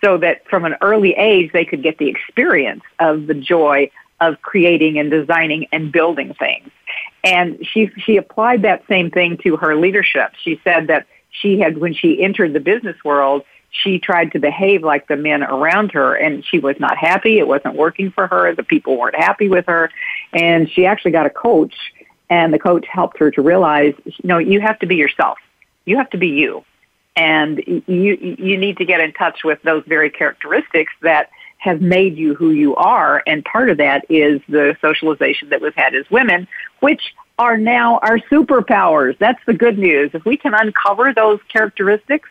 so 0.03 0.17
that 0.17 0.47
from 0.47 0.65
an 0.65 0.75
early 0.81 1.13
age 1.13 1.51
they 1.51 1.65
could 1.65 1.83
get 1.83 1.97
the 1.97 2.07
experience 2.07 2.83
of 2.99 3.27
the 3.27 3.33
joy 3.33 3.89
of 4.21 4.41
creating 4.41 4.97
and 4.97 5.11
designing 5.11 5.67
and 5.71 5.91
building 5.91 6.33
things. 6.35 6.69
And 7.23 7.65
she 7.65 7.91
she 7.97 8.17
applied 8.17 8.61
that 8.61 8.83
same 8.87 9.09
thing 9.11 9.37
to 9.39 9.57
her 9.57 9.75
leadership. 9.75 10.33
She 10.41 10.61
said 10.63 10.87
that 10.87 11.07
she 11.31 11.59
had 11.59 11.77
when 11.77 11.93
she 11.93 12.21
entered 12.21 12.53
the 12.53 12.59
business 12.59 12.95
world, 13.03 13.43
she 13.83 13.99
tried 13.99 14.31
to 14.31 14.39
behave 14.39 14.83
like 14.83 15.07
the 15.07 15.15
men 15.15 15.43
around 15.43 15.91
her 15.91 16.15
and 16.15 16.45
she 16.45 16.59
was 16.59 16.75
not 16.79 16.97
happy. 16.97 17.39
It 17.39 17.47
wasn't 17.47 17.75
working 17.75 18.11
for 18.11 18.27
her. 18.27 18.53
The 18.55 18.63
people 18.63 18.97
weren't 18.97 19.15
happy 19.15 19.49
with 19.49 19.65
her. 19.67 19.91
And 20.33 20.69
she 20.69 20.85
actually 20.85 21.11
got 21.11 21.25
a 21.25 21.29
coach 21.29 21.75
and 22.29 22.53
the 22.53 22.59
coach 22.59 22.85
helped 22.87 23.17
her 23.19 23.31
to 23.31 23.41
realize, 23.41 23.93
no, 24.23 24.37
you 24.37 24.61
have 24.61 24.79
to 24.79 24.85
be 24.85 24.95
yourself. 24.95 25.37
You 25.85 25.97
have 25.97 26.09
to 26.11 26.17
be 26.17 26.29
you. 26.29 26.63
And 27.15 27.59
you, 27.87 28.17
you 28.39 28.57
need 28.57 28.77
to 28.77 28.85
get 28.85 28.99
in 28.99 29.13
touch 29.13 29.43
with 29.43 29.61
those 29.63 29.83
very 29.87 30.09
characteristics 30.09 30.91
that 31.01 31.29
have 31.57 31.81
made 31.81 32.17
you 32.17 32.35
who 32.35 32.51
you 32.51 32.75
are. 32.75 33.23
And 33.25 33.43
part 33.45 33.69
of 33.69 33.77
that 33.77 34.05
is 34.09 34.41
the 34.49 34.75
socialization 34.81 35.49
that 35.49 35.61
we've 35.61 35.75
had 35.75 35.95
as 35.95 36.09
women, 36.09 36.47
which 36.79 37.13
are 37.37 37.57
now 37.57 37.99
our 37.99 38.19
superpowers. 38.19 39.17
That's 39.17 39.39
the 39.45 39.53
good 39.53 39.77
news. 39.77 40.11
If 40.13 40.25
we 40.25 40.37
can 40.37 40.53
uncover 40.53 41.13
those 41.13 41.39
characteristics, 41.47 42.29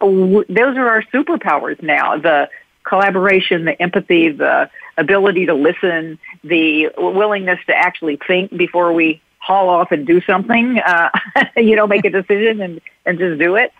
those 0.00 0.76
are 0.76 0.88
our 0.88 1.02
superpowers 1.12 1.82
now. 1.82 2.18
The 2.18 2.48
collaboration, 2.84 3.64
the 3.64 3.80
empathy, 3.80 4.30
the 4.30 4.70
ability 4.96 5.46
to 5.46 5.54
listen, 5.54 6.18
the 6.42 6.90
willingness 6.96 7.58
to 7.66 7.74
actually 7.74 8.18
think 8.26 8.56
before 8.56 8.92
we 8.92 9.20
haul 9.38 9.68
off 9.68 9.92
and 9.92 10.06
do 10.06 10.20
something, 10.22 10.78
uh, 10.78 11.10
you 11.56 11.76
know, 11.76 11.86
make 11.86 12.04
a 12.04 12.10
decision 12.22 12.60
and, 12.60 12.80
and 13.06 13.18
just 13.18 13.38
do 13.38 13.56
it. 13.56 13.72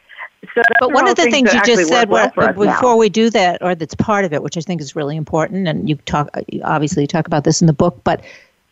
So 0.55 0.63
but 0.79 0.93
one 0.93 1.09
of 1.09 1.17
the 1.17 1.23
things, 1.23 1.51
things 1.51 1.55
you 1.55 1.77
just 1.77 1.89
said 1.89 2.11
well 2.11 2.29
before 2.29 2.67
now. 2.67 2.97
we 2.97 3.09
do 3.09 3.31
that, 3.31 3.63
or 3.63 3.75
that's 3.75 3.95
part 3.95 4.27
of 4.27 4.33
it, 4.35 4.43
which 4.43 4.59
I 4.59 4.61
think 4.61 4.83
is 4.83 4.95
really 4.95 5.17
important, 5.17 5.67
and 5.69 5.89
you 5.89 5.97
talk 5.97 6.29
obviously 6.63 7.05
you 7.05 7.07
talk 7.07 7.27
about 7.27 7.45
this 7.45 7.63
in 7.63 7.67
the 7.67 7.73
book, 7.73 7.99
but 8.05 8.23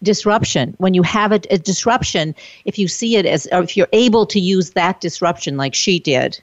disruption. 0.03 0.75
When 0.77 0.93
you 0.93 1.03
have 1.03 1.33
a, 1.33 1.41
a 1.49 1.57
disruption, 1.57 2.35
if 2.67 2.79
you 2.79 2.89
see 2.89 3.17
it 3.17 3.25
as, 3.25 3.49
or 3.53 3.63
if 3.63 3.75
you're 3.75 3.89
able 3.93 4.27
to 4.27 4.39
use 4.39 4.71
that 4.71 5.01
disruption 5.01 5.57
like 5.57 5.75
she 5.75 5.99
did 5.99 6.39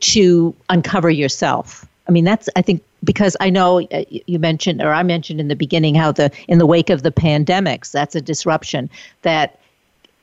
to 0.00 0.54
uncover 0.68 1.10
yourself. 1.10 1.86
I 2.08 2.12
mean, 2.12 2.24
that's, 2.24 2.48
I 2.56 2.62
think, 2.62 2.82
because 3.04 3.36
I 3.40 3.50
know 3.50 3.82
uh, 3.92 4.04
you 4.08 4.38
mentioned, 4.38 4.80
or 4.82 4.92
I 4.92 5.02
mentioned 5.02 5.40
in 5.40 5.48
the 5.48 5.56
beginning, 5.56 5.94
how 5.94 6.12
the, 6.12 6.30
in 6.48 6.58
the 6.58 6.66
wake 6.66 6.90
of 6.90 7.02
the 7.02 7.10
pandemics, 7.10 7.90
that's 7.90 8.14
a 8.14 8.20
disruption 8.20 8.88
that 9.22 9.58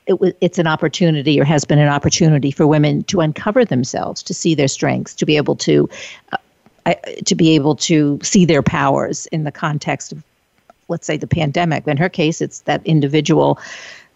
it, 0.08 0.38
it's 0.42 0.60
an 0.60 0.68
opportunity 0.68 1.40
or 1.40 1.44
has 1.44 1.66
been 1.66 1.80
an 1.80 1.88
opportunity 1.88 2.52
for 2.52 2.68
women 2.68 3.04
to 3.06 3.22
uncover 3.22 3.66
themselves, 3.66 4.24
to 4.24 4.34
see 4.34 4.56
their 4.56 4.68
strengths, 4.68 5.14
to 5.16 5.26
be 5.26 5.38
able 5.38 5.56
to, 5.58 5.90
uh, 6.86 6.94
to 7.26 7.36
be 7.36 7.56
able 7.56 7.76
to 7.76 8.20
see 8.22 8.46
their 8.46 8.62
powers 8.62 9.26
in 9.28 9.44
the 9.44 9.52
context 9.52 10.12
of 10.12 10.24
let's 10.90 11.08
say 11.08 11.18
the 11.18 11.28
pandemic. 11.28 11.88
In 11.88 11.98
her 11.98 12.10
case, 12.10 12.42
it's 12.42 12.62
that 12.62 12.86
individual, 12.86 13.60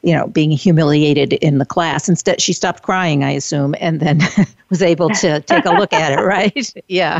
you 0.07 0.13
know, 0.13 0.25
being 0.27 0.51
humiliated 0.51 1.33
in 1.33 1.57
the 1.57 1.65
class. 1.65 2.07
Instead, 2.07 2.39
she 2.39 2.53
stopped 2.53 2.81
crying, 2.81 3.25
I 3.25 3.31
assume, 3.31 3.75
and 3.81 3.99
then 3.99 4.21
was 4.69 4.81
able 4.81 5.09
to 5.09 5.41
take 5.41 5.65
a 5.65 5.71
look 5.71 5.91
at 5.91 6.13
it, 6.13 6.21
right? 6.23 6.73
Yeah. 6.87 7.19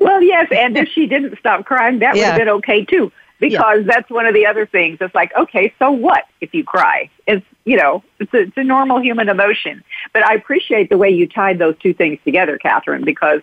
Well, 0.00 0.20
yes, 0.20 0.48
and 0.50 0.76
if 0.76 0.88
she 0.88 1.06
didn't 1.06 1.38
stop 1.38 1.66
crying, 1.66 2.00
that 2.00 2.16
would 2.16 2.24
have 2.24 2.36
been 2.36 2.48
okay 2.48 2.84
too 2.84 3.12
because 3.38 3.80
yeah. 3.80 3.92
that's 3.94 4.10
one 4.10 4.26
of 4.26 4.34
the 4.34 4.46
other 4.46 4.66
things. 4.66 4.98
It's 5.00 5.14
like, 5.14 5.34
okay, 5.36 5.72
so 5.78 5.90
what 5.90 6.24
if 6.40 6.54
you 6.54 6.64
cry? 6.64 7.10
It's, 7.26 7.44
you 7.64 7.76
know, 7.76 8.02
it's 8.18 8.32
a, 8.32 8.42
it's 8.42 8.56
a 8.56 8.64
normal 8.64 9.00
human 9.00 9.28
emotion. 9.28 9.82
But 10.12 10.24
I 10.24 10.34
appreciate 10.34 10.88
the 10.88 10.98
way 10.98 11.10
you 11.10 11.28
tied 11.28 11.58
those 11.58 11.76
two 11.78 11.92
things 11.92 12.18
together, 12.24 12.58
Kathryn, 12.58 13.04
because 13.04 13.42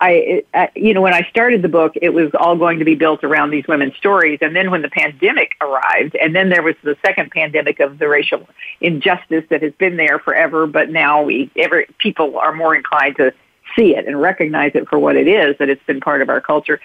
I, 0.00 0.44
I, 0.54 0.70
you 0.74 0.94
know, 0.94 1.02
when 1.02 1.12
I 1.12 1.22
started 1.28 1.62
the 1.62 1.68
book, 1.68 1.94
it 2.00 2.10
was 2.10 2.30
all 2.38 2.56
going 2.56 2.78
to 2.78 2.84
be 2.84 2.94
built 2.94 3.24
around 3.24 3.50
these 3.50 3.66
women's 3.68 3.96
stories. 3.96 4.38
And 4.40 4.54
then 4.54 4.70
when 4.70 4.82
the 4.82 4.88
pandemic 4.88 5.52
arrived, 5.60 6.16
and 6.16 6.34
then 6.34 6.48
there 6.48 6.62
was 6.62 6.76
the 6.82 6.96
second 7.04 7.30
pandemic 7.30 7.80
of 7.80 7.98
the 7.98 8.08
racial 8.08 8.48
injustice 8.80 9.44
that 9.50 9.62
has 9.62 9.72
been 9.74 9.96
there 9.96 10.18
forever, 10.18 10.66
but 10.66 10.90
now 10.90 11.22
we, 11.22 11.50
every, 11.56 11.86
people 11.98 12.38
are 12.38 12.52
more 12.52 12.74
inclined 12.74 13.16
to 13.16 13.34
see 13.76 13.94
it 13.94 14.06
and 14.06 14.20
recognize 14.20 14.72
it 14.74 14.88
for 14.88 14.98
what 14.98 15.16
it 15.16 15.28
is, 15.28 15.58
that 15.58 15.68
it's 15.68 15.82
been 15.84 16.00
part 16.00 16.22
of 16.22 16.28
our 16.28 16.40
culture. 16.40 16.80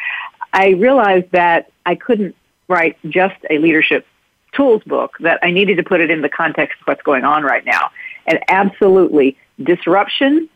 I 0.52 0.70
realized 0.70 1.32
that 1.32 1.72
I 1.86 1.96
couldn't 1.96 2.36
write 2.68 2.98
just 3.10 3.36
a 3.50 3.58
leadership 3.58 4.06
tools 4.54 4.84
book, 4.84 5.18
that 5.20 5.40
I 5.42 5.52
needed 5.52 5.78
to 5.78 5.84
put 5.84 6.02
it 6.02 6.12
in 6.12 6.22
the 6.22 6.30
context 6.30 6.80
of 6.82 6.88
what's 6.88 7.02
going 7.02 7.24
on 7.24 7.44
right 7.44 7.66
now. 7.66 7.90
And 8.26 8.40
absolutely, 8.48 9.38
disruption 9.62 10.50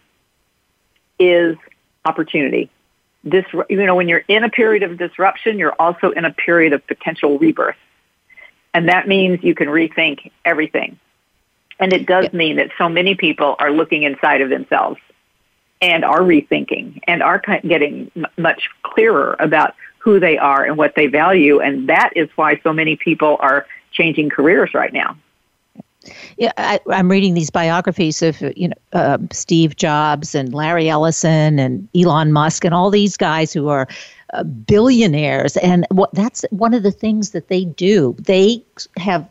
is 1.20 1.58
opportunity. 2.06 2.70
This, 3.24 3.46
you 3.70 3.86
know, 3.86 3.96
when 3.96 4.08
you're 4.08 4.24
in 4.28 4.44
a 4.44 4.50
period 4.50 4.84
of 4.84 4.98
disruption, 4.98 5.58
you're 5.58 5.76
also 5.80 6.12
in 6.12 6.26
a 6.26 6.32
period 6.32 6.74
of 6.74 6.86
potential 6.88 7.38
rebirth. 7.38 7.76
And 8.74 8.90
that 8.90 9.08
means 9.08 9.44
you 9.44 9.56
can 9.56 9.68
rethink 9.68 10.32
everything. 10.46 11.00
And 11.80 11.94
it 11.94 12.06
does 12.06 12.32
mean 12.34 12.58
that 12.58 12.70
so 12.78 12.90
many 12.90 13.16
people 13.16 13.56
are 13.60 13.72
looking 13.72 14.04
inside 14.04 14.42
of 14.42 14.50
themselves 14.50 15.00
and 15.82 16.04
are 16.04 16.22
rethinking 16.22 17.02
and 17.08 17.22
are 17.22 17.42
getting 17.68 18.12
much 18.38 18.70
clearer 18.84 19.36
about 19.40 19.76
who 20.08 20.22
they 20.22 20.38
are 20.38 20.64
and 20.64 20.78
what 20.78 20.96
they 20.96 21.08
value. 21.08 21.60
And 21.60 21.90
that 21.90 22.12
is 22.16 22.30
why 22.38 22.62
so 22.64 22.72
many 22.72 22.96
people 22.96 23.36
are 23.42 23.68
changing 23.92 24.30
careers 24.30 24.74
right 24.74 24.94
now. 24.94 25.18
Yeah, 26.38 26.54
I, 26.56 26.80
am 26.88 27.12
reading 27.12 27.34
these 27.34 27.50
biographies 27.50 28.22
of 28.22 28.42
you 28.56 28.70
know 28.70 28.76
uh, 28.94 29.18
Steve 29.34 29.76
Jobs 29.76 30.34
and 30.34 30.54
Larry 30.54 30.88
Ellison 30.88 31.60
and 31.60 31.90
Elon 31.94 32.32
Musk 32.32 32.64
and 32.64 32.74
all 32.74 32.90
these 32.90 33.18
guys 33.18 33.52
who 33.52 33.68
are 33.68 33.86
uh, 34.32 34.44
billionaires, 34.44 35.58
and 35.58 35.86
what 35.92 36.14
that's 36.14 36.46
one 36.52 36.74
of 36.74 36.84
the 36.84 36.92
things 36.92 37.32
that 37.32 37.50
they 37.50 37.66
do. 37.66 38.16
They 38.18 38.64
have 38.96 39.28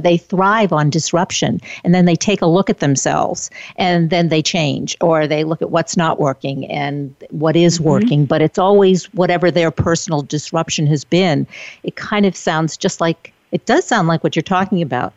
they 0.00 0.16
thrive 0.16 0.72
on 0.72 0.90
disruption 0.90 1.60
and 1.84 1.94
then 1.94 2.04
they 2.04 2.16
take 2.16 2.42
a 2.42 2.46
look 2.46 2.70
at 2.70 2.80
themselves 2.80 3.50
and 3.76 4.10
then 4.10 4.28
they 4.28 4.42
change 4.42 4.96
or 5.00 5.26
they 5.26 5.44
look 5.44 5.62
at 5.62 5.70
what's 5.70 5.96
not 5.96 6.18
working 6.18 6.70
and 6.70 7.14
what 7.30 7.56
is 7.56 7.78
mm-hmm. 7.78 7.88
working 7.88 8.24
but 8.24 8.42
it's 8.42 8.58
always 8.58 9.12
whatever 9.14 9.50
their 9.50 9.70
personal 9.70 10.22
disruption 10.22 10.86
has 10.86 11.04
been. 11.04 11.46
It 11.82 11.96
kind 11.96 12.26
of 12.26 12.36
sounds 12.36 12.76
just 12.76 13.00
like 13.00 13.32
it 13.50 13.66
does 13.66 13.84
sound 13.84 14.08
like 14.08 14.24
what 14.24 14.34
you're 14.34 14.42
talking 14.42 14.82
about. 14.82 15.12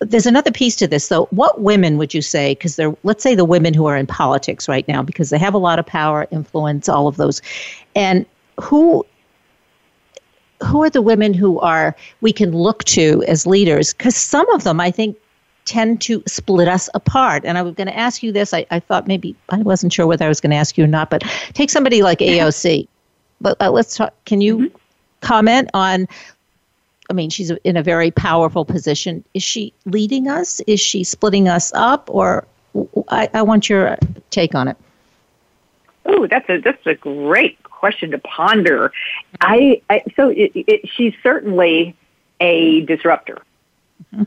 There's 0.00 0.26
another 0.26 0.50
piece 0.50 0.76
to 0.76 0.86
this 0.86 1.08
though. 1.08 1.26
What 1.26 1.60
women 1.60 1.98
would 1.98 2.14
you 2.14 2.22
say 2.22 2.54
because 2.54 2.76
they're 2.76 2.94
let's 3.02 3.22
say 3.22 3.34
the 3.34 3.44
women 3.44 3.74
who 3.74 3.86
are 3.86 3.96
in 3.96 4.06
politics 4.06 4.68
right 4.68 4.86
now 4.88 5.02
because 5.02 5.30
they 5.30 5.38
have 5.38 5.54
a 5.54 5.58
lot 5.58 5.78
of 5.78 5.86
power 5.86 6.26
influence 6.30 6.88
all 6.88 7.06
of 7.06 7.16
those 7.16 7.42
and 7.94 8.26
who 8.60 9.04
who 10.64 10.82
are 10.82 10.90
the 10.90 11.02
women 11.02 11.34
who 11.34 11.58
are 11.60 11.96
we 12.20 12.32
can 12.32 12.52
look 12.52 12.84
to 12.84 13.22
as 13.26 13.46
leaders 13.46 13.92
because 13.92 14.16
some 14.16 14.48
of 14.50 14.64
them 14.64 14.80
i 14.80 14.90
think 14.90 15.16
tend 15.64 16.00
to 16.00 16.22
split 16.26 16.68
us 16.68 16.88
apart 16.94 17.44
and 17.44 17.56
i 17.56 17.62
was 17.62 17.74
going 17.74 17.86
to 17.86 17.96
ask 17.96 18.22
you 18.22 18.32
this 18.32 18.52
I, 18.52 18.66
I 18.70 18.80
thought 18.80 19.06
maybe 19.06 19.36
i 19.50 19.58
wasn't 19.58 19.92
sure 19.92 20.06
whether 20.06 20.24
i 20.24 20.28
was 20.28 20.40
going 20.40 20.50
to 20.50 20.56
ask 20.56 20.76
you 20.76 20.84
or 20.84 20.88
not 20.88 21.10
but 21.10 21.22
take 21.52 21.70
somebody 21.70 22.02
like 22.02 22.18
aoc 22.20 22.88
but 23.40 23.56
uh, 23.60 23.70
let's 23.70 23.96
talk 23.96 24.12
can 24.24 24.40
you 24.40 24.58
mm-hmm. 24.58 24.76
comment 25.20 25.70
on 25.74 26.06
I 27.10 27.14
mean, 27.14 27.28
she's 27.28 27.50
in 27.50 27.76
a 27.76 27.82
very 27.82 28.10
powerful 28.10 28.64
position. 28.64 29.22
Is 29.34 29.42
she 29.42 29.74
leading 29.84 30.28
us? 30.28 30.60
Is 30.66 30.80
she 30.80 31.04
splitting 31.04 31.46
us 31.46 31.70
up? 31.74 32.08
Or 32.10 32.46
I, 33.08 33.28
I 33.34 33.42
want 33.42 33.68
your 33.68 33.98
take 34.30 34.54
on 34.54 34.68
it. 34.68 34.78
Oh, 36.06 36.26
that's 36.26 36.48
a 36.48 36.58
that's 36.58 36.86
a 36.86 36.94
great 36.94 37.61
question 37.82 38.12
to 38.12 38.18
ponder. 38.18 38.92
I, 39.40 39.82
I 39.90 40.04
so 40.14 40.28
it, 40.28 40.52
it, 40.54 40.88
she's 40.88 41.14
certainly 41.20 41.96
a 42.40 42.82
disruptor. 42.82 43.42
Mm-hmm. 44.14 44.22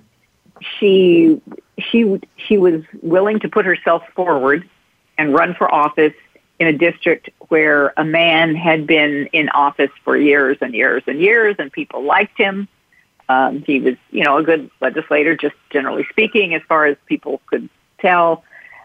She 0.77 1.41
she 1.79 2.19
she 2.35 2.57
was 2.57 2.81
willing 3.01 3.39
to 3.39 3.47
put 3.47 3.65
herself 3.65 4.03
forward 4.13 4.67
and 5.17 5.33
run 5.33 5.55
for 5.55 5.73
office 5.73 6.13
in 6.59 6.67
a 6.67 6.73
district 6.73 7.29
where 7.47 7.93
a 7.95 8.03
man 8.03 8.55
had 8.55 8.85
been 8.85 9.27
in 9.31 9.47
office 9.49 9.91
for 10.03 10.17
years 10.17 10.57
and 10.59 10.73
years 10.73 11.03
and 11.07 11.21
years, 11.21 11.55
and 11.57 11.71
people 11.71 12.03
liked 12.03 12.37
him. 12.37 12.67
Um, 13.29 13.63
he 13.65 13.79
was, 13.79 13.95
you 14.11 14.25
know, 14.25 14.37
a 14.37 14.43
good 14.43 14.69
legislator, 14.81 15.37
just 15.37 15.55
generally 15.69 16.05
speaking, 16.09 16.53
as 16.55 16.61
far 16.67 16.87
as 16.87 16.97
people 17.05 17.39
could 17.45 17.69
tell. 17.99 18.43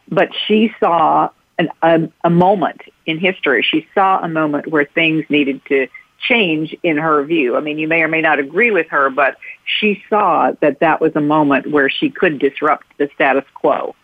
But 0.09 0.31
she 0.47 0.73
saw 0.79 1.31
an, 1.61 1.69
a, 1.83 2.27
a 2.27 2.31
moment 2.31 2.81
in 3.07 3.19
history. 3.19 3.63
She 3.63 3.87
saw 3.95 4.21
a 4.21 4.29
moment 4.29 4.67
where 4.69 4.85
things 4.85 5.25
needed 5.29 5.61
to 5.67 5.89
change 6.19 6.77
in 6.83 6.97
her 6.97 7.23
view. 7.25 7.57
I 7.57 7.61
mean, 7.61 7.79
you 7.79 7.89
may 7.89 8.03
or 8.03 8.09
may 8.09 8.21
not 8.21 8.39
agree 8.39 8.71
with 8.71 8.89
her, 8.89 9.11
but 9.11 9.37
she 9.65 10.03
saw 10.09 10.53
that 10.61 10.81
that 10.81 11.01
was 11.01 11.13
a 11.17 11.21
moment 11.21 11.71
where 11.71 11.89
she 11.89 12.11
could 12.11 12.39
disrupt 12.39 12.87
the 12.99 13.09
status 13.15 13.45
quo. 13.55 13.95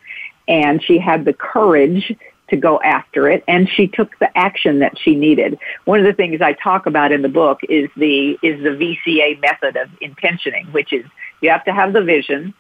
And 0.49 0.83
she 0.83 0.99
had 0.99 1.25
the 1.25 1.33
courage 1.33 2.17
to 2.49 2.57
go 2.57 2.81
after 2.81 3.29
it 3.29 3.43
and 3.49 3.69
she 3.69 3.89
took 3.89 4.17
the 4.21 4.39
action 4.39 4.79
that 4.79 4.97
she 4.97 5.17
needed. 5.17 5.59
One 5.85 5.99
of 5.99 6.07
the 6.07 6.13
things 6.13 6.41
I 6.41 6.53
talk 6.53 6.87
about 6.87 7.11
in 7.11 7.23
the 7.23 7.29
book 7.29 7.61
is 7.69 7.91
the 7.97 8.39
is 8.41 8.63
the 8.63 8.71
VCA 8.71 9.41
method 9.41 9.77
of 9.77 9.89
intentioning, 10.01 10.67
which 10.67 10.93
is 10.93 11.05
you 11.41 11.51
have 11.51 11.65
to 11.65 11.73
have 11.73 11.93
the 11.93 12.03
vision 12.03 12.55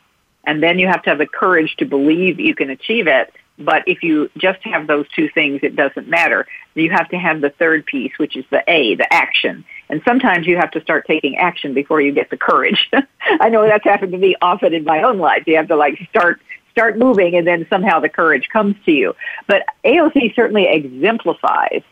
and 0.44 0.60
then 0.60 0.80
you 0.80 0.88
have 0.88 1.02
to 1.02 1.10
have 1.10 1.18
the 1.18 1.26
courage 1.26 1.76
to 1.76 1.84
believe 1.84 2.40
you 2.40 2.54
can 2.54 2.70
achieve 2.70 3.06
it. 3.06 3.32
But 3.58 3.84
if 3.86 4.02
you 4.02 4.30
just 4.36 4.62
have 4.64 4.86
those 4.86 5.06
two 5.14 5.28
things, 5.30 5.60
it 5.62 5.76
doesn't 5.76 6.08
matter. 6.08 6.46
You 6.74 6.90
have 6.90 7.08
to 7.10 7.18
have 7.18 7.40
the 7.40 7.50
third 7.50 7.86
piece, 7.86 8.12
which 8.18 8.36
is 8.36 8.44
the 8.50 8.62
A, 8.68 8.96
the 8.96 9.12
action. 9.12 9.64
And 9.88 10.02
sometimes 10.06 10.46
you 10.46 10.56
have 10.56 10.70
to 10.72 10.80
start 10.82 11.06
taking 11.06 11.36
action 11.36 11.72
before 11.72 12.00
you 12.00 12.12
get 12.12 12.30
the 12.30 12.36
courage. 12.36 12.90
I 13.40 13.48
know 13.48 13.66
that's 13.66 13.84
happened 13.84 14.12
to 14.12 14.18
me 14.18 14.36
often 14.42 14.74
in 14.74 14.84
my 14.84 15.02
own 15.02 15.18
life. 15.18 15.44
You 15.46 15.56
have 15.56 15.68
to 15.68 15.76
like 15.76 15.98
start 16.10 16.40
start 16.70 16.98
moving 16.98 17.34
and 17.36 17.46
then 17.46 17.66
somehow 17.70 18.00
the 18.00 18.08
courage 18.08 18.50
comes 18.52 18.76
to 18.84 18.92
you. 18.92 19.16
But 19.46 19.62
AOC 19.82 20.36
certainly 20.36 20.66
exemplifies 20.68 21.82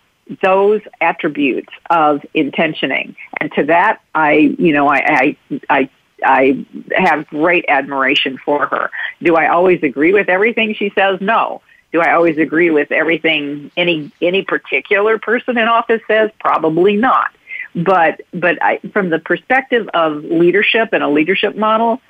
those 0.42 0.82
attributes 1.00 1.72
of 1.88 2.20
intentioning. 2.34 3.16
And 3.40 3.50
to 3.52 3.64
that, 3.64 4.02
I, 4.14 4.54
you 4.58 4.72
know, 4.74 4.88
I, 4.88 5.36
I, 5.48 5.58
I, 5.70 5.90
I 6.24 6.64
have 6.96 7.26
great 7.28 7.64
admiration 7.68 8.38
for 8.38 8.66
her. 8.66 8.90
Do 9.22 9.36
I 9.36 9.48
always 9.48 9.82
agree 9.82 10.12
with 10.12 10.28
everything 10.28 10.74
she 10.74 10.90
says? 10.94 11.20
No. 11.20 11.62
Do 11.92 12.00
I 12.00 12.12
always 12.14 12.38
agree 12.38 12.70
with 12.70 12.90
everything 12.90 13.70
any 13.76 14.10
any 14.20 14.42
particular 14.42 15.18
person 15.18 15.56
in 15.56 15.68
office 15.68 16.00
says? 16.08 16.30
Probably 16.40 16.96
not. 16.96 17.30
But 17.74 18.22
but 18.32 18.60
I, 18.62 18.78
from 18.92 19.10
the 19.10 19.18
perspective 19.18 19.88
of 19.94 20.24
leadership 20.24 20.88
and 20.92 21.02
a 21.02 21.08
leadership 21.08 21.56
model, 21.56 22.00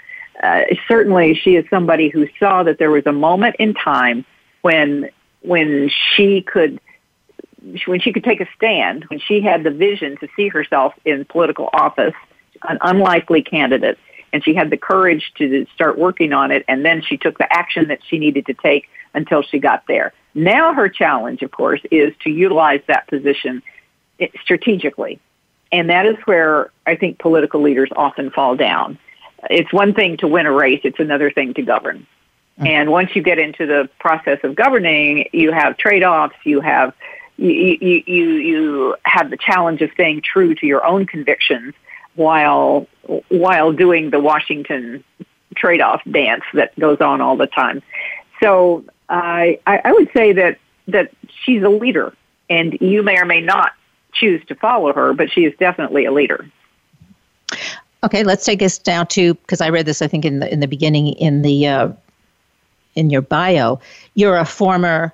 uh, 0.43 0.63
certainly 0.89 1.35
she 1.35 1.57
is 1.57 1.65
somebody 1.69 2.09
who 2.09 2.29
saw 2.39 2.63
that 2.63 2.79
there 2.79 2.91
was 2.91 3.05
a 3.07 3.13
moment 3.13 3.57
in 3.59 3.75
time 3.75 4.25
when 4.63 5.11
when 5.43 5.91
she 6.17 6.41
could 6.41 6.81
when 7.87 8.01
she 8.01 8.13
could 8.13 8.25
take 8.25 8.41
a 8.41 8.49
stand, 8.57 9.05
when 9.09 9.19
she 9.19 9.41
had 9.41 9.65
the 9.65 9.71
vision 9.71 10.17
to 10.19 10.29
see 10.37 10.49
herself 10.49 10.95
in 11.05 11.25
political 11.25 11.71
office, 11.73 12.15
an 12.69 12.79
unlikely 12.83 13.43
candidate, 13.43 13.99
and 14.33 14.45
she 14.45 14.55
had 14.55 14.71
the 14.71 14.77
courage 14.77 15.33
to 15.39 15.67
start 15.75 15.99
working 15.99 16.33
on 16.33 16.51
it, 16.51 16.65
and 16.69 16.85
then 16.85 17.03
she 17.03 17.17
took 17.17 17.39
the 17.39 17.53
action 17.53 17.89
that 17.89 18.01
she 18.09 18.19
needed 18.19 18.47
to 18.47 18.55
take 18.55 18.89
until 19.15 19.43
she 19.43 19.59
got 19.59 19.85
there. 19.87 20.13
Now 20.35 20.75
her 20.75 20.89
challenge, 20.89 21.43
of 21.43 21.51
course, 21.51 21.81
is 21.91 22.13
to 22.25 22.31
utilize 22.31 22.81
that 22.89 23.07
position 23.07 23.63
strategically. 24.43 25.21
And 25.71 25.91
that 25.91 26.07
is 26.07 26.17
where 26.25 26.71
I 26.87 26.97
think 26.97 27.19
political 27.19 27.61
leaders 27.63 27.91
often 27.97 28.31
fall 28.31 28.57
down 28.57 28.99
it's 29.51 29.73
one 29.73 29.95
thing 29.95 30.17
to 30.19 30.29
win 30.29 30.47
a 30.47 30.53
race, 30.53 30.81
it's 30.85 31.01
another 31.01 31.31
thing 31.31 31.55
to 31.55 31.63
govern. 31.63 32.07
Mm-hmm. 32.59 32.67
And 32.67 32.91
once 32.91 33.11
you 33.15 33.23
get 33.23 33.39
into 33.39 33.67
the 33.67 33.89
process 33.99 34.39
of 34.45 34.55
governing, 34.55 35.29
you 35.33 35.53
have 35.53 35.77
trade-offs, 35.77 36.37
you 36.45 36.61
have 36.61 36.95
you, 37.37 37.51
you, 37.51 38.03
you, 38.07 38.31
you 38.35 38.97
have 39.05 39.29
the 39.29 39.37
challenge 39.37 39.83
of 39.83 39.91
staying 39.95 40.23
true 40.23 40.55
to 40.55 40.67
your 40.67 40.87
own 40.87 41.05
convictions 41.05 41.75
while 42.15 42.87
while 43.29 43.73
doing 43.73 44.11
the 44.11 44.21
Washington 44.21 45.05
trade-off 45.55 46.03
dance 46.11 46.45
that 46.55 46.79
goes 46.79 47.01
on 47.01 47.21
all 47.21 47.37
the 47.37 47.47
time. 47.47 47.83
So 48.43 48.85
I 49.09 49.59
I 49.67 49.93
would 49.93 50.11
say 50.13 50.33
that 50.33 50.59
that 50.89 51.13
she's 51.45 51.63
a 51.63 51.69
leader, 51.69 52.15
and 52.51 52.79
you 52.81 53.03
may 53.03 53.19
or 53.19 53.25
may 53.25 53.41
not 53.41 53.73
choose 54.13 54.45
to 54.47 54.55
follow 54.55 54.93
her, 54.93 55.13
but 55.13 55.31
she 55.31 55.45
is 55.45 55.55
definitely 55.59 56.05
a 56.05 56.13
leader. 56.13 56.47
Okay, 58.03 58.23
let's 58.23 58.45
take 58.45 58.63
us 58.63 58.79
down 58.79 59.07
to 59.09 59.35
because 59.35 59.61
I 59.61 59.71
read 59.71 59.87
this 59.87 60.03
I 60.03 60.07
think 60.07 60.25
in 60.25 60.41
the 60.41 60.53
in 60.53 60.61
the 60.61 60.69
beginning 60.69 61.09
in 61.15 61.43
the 61.43 61.67
uh, 61.67 61.93
in 62.95 63.11
your 63.11 63.23
bio. 63.23 63.81
You're 64.15 64.37
a 64.37 64.45
former 64.45 65.13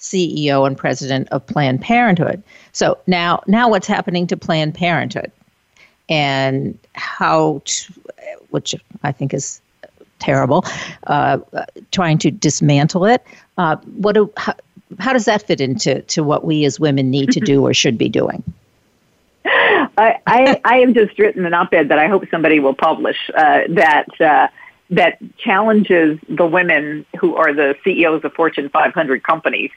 CEO 0.00 0.66
and 0.66 0.76
president 0.76 1.28
of 1.30 1.46
Planned 1.46 1.80
Parenthood. 1.80 2.42
So 2.72 2.98
now 3.06 3.42
now 3.46 3.68
what's 3.70 3.86
happening 3.86 4.26
to 4.28 4.36
Planned 4.36 4.74
Parenthood, 4.74 5.32
and 6.08 6.78
how, 6.94 7.62
to, 7.64 7.92
which 8.50 8.74
I 9.02 9.12
think 9.12 9.34
is 9.34 9.60
terrible, 10.18 10.64
uh, 11.06 11.38
trying 11.92 12.18
to 12.18 12.30
dismantle 12.30 13.04
it. 13.04 13.24
Uh, 13.58 13.76
what 13.96 14.14
do, 14.14 14.32
how, 14.36 14.54
how 14.98 15.12
does 15.12 15.24
that 15.26 15.46
fit 15.46 15.60
into 15.60 16.02
to 16.02 16.22
what 16.22 16.44
we 16.44 16.64
as 16.64 16.78
women 16.78 17.10
need 17.10 17.30
to 17.32 17.40
do 17.40 17.62
or 17.66 17.74
should 17.74 17.98
be 17.98 18.08
doing? 18.08 18.42
I, 19.96 20.18
I, 20.26 20.60
I 20.64 20.76
have 20.78 20.94
just 20.94 21.18
written 21.18 21.44
an 21.44 21.54
op-ed 21.54 21.88
that 21.88 21.98
I 21.98 22.08
hope 22.08 22.24
somebody 22.30 22.60
will 22.60 22.74
publish 22.74 23.16
uh, 23.36 23.60
that 23.70 24.20
uh, 24.20 24.48
that 24.90 25.18
challenges 25.38 26.18
the 26.28 26.46
women 26.46 27.06
who 27.18 27.36
are 27.36 27.52
the 27.52 27.74
CEOs 27.84 28.24
of 28.24 28.32
Fortune 28.34 28.68
500 28.68 29.22
companies, 29.22 29.70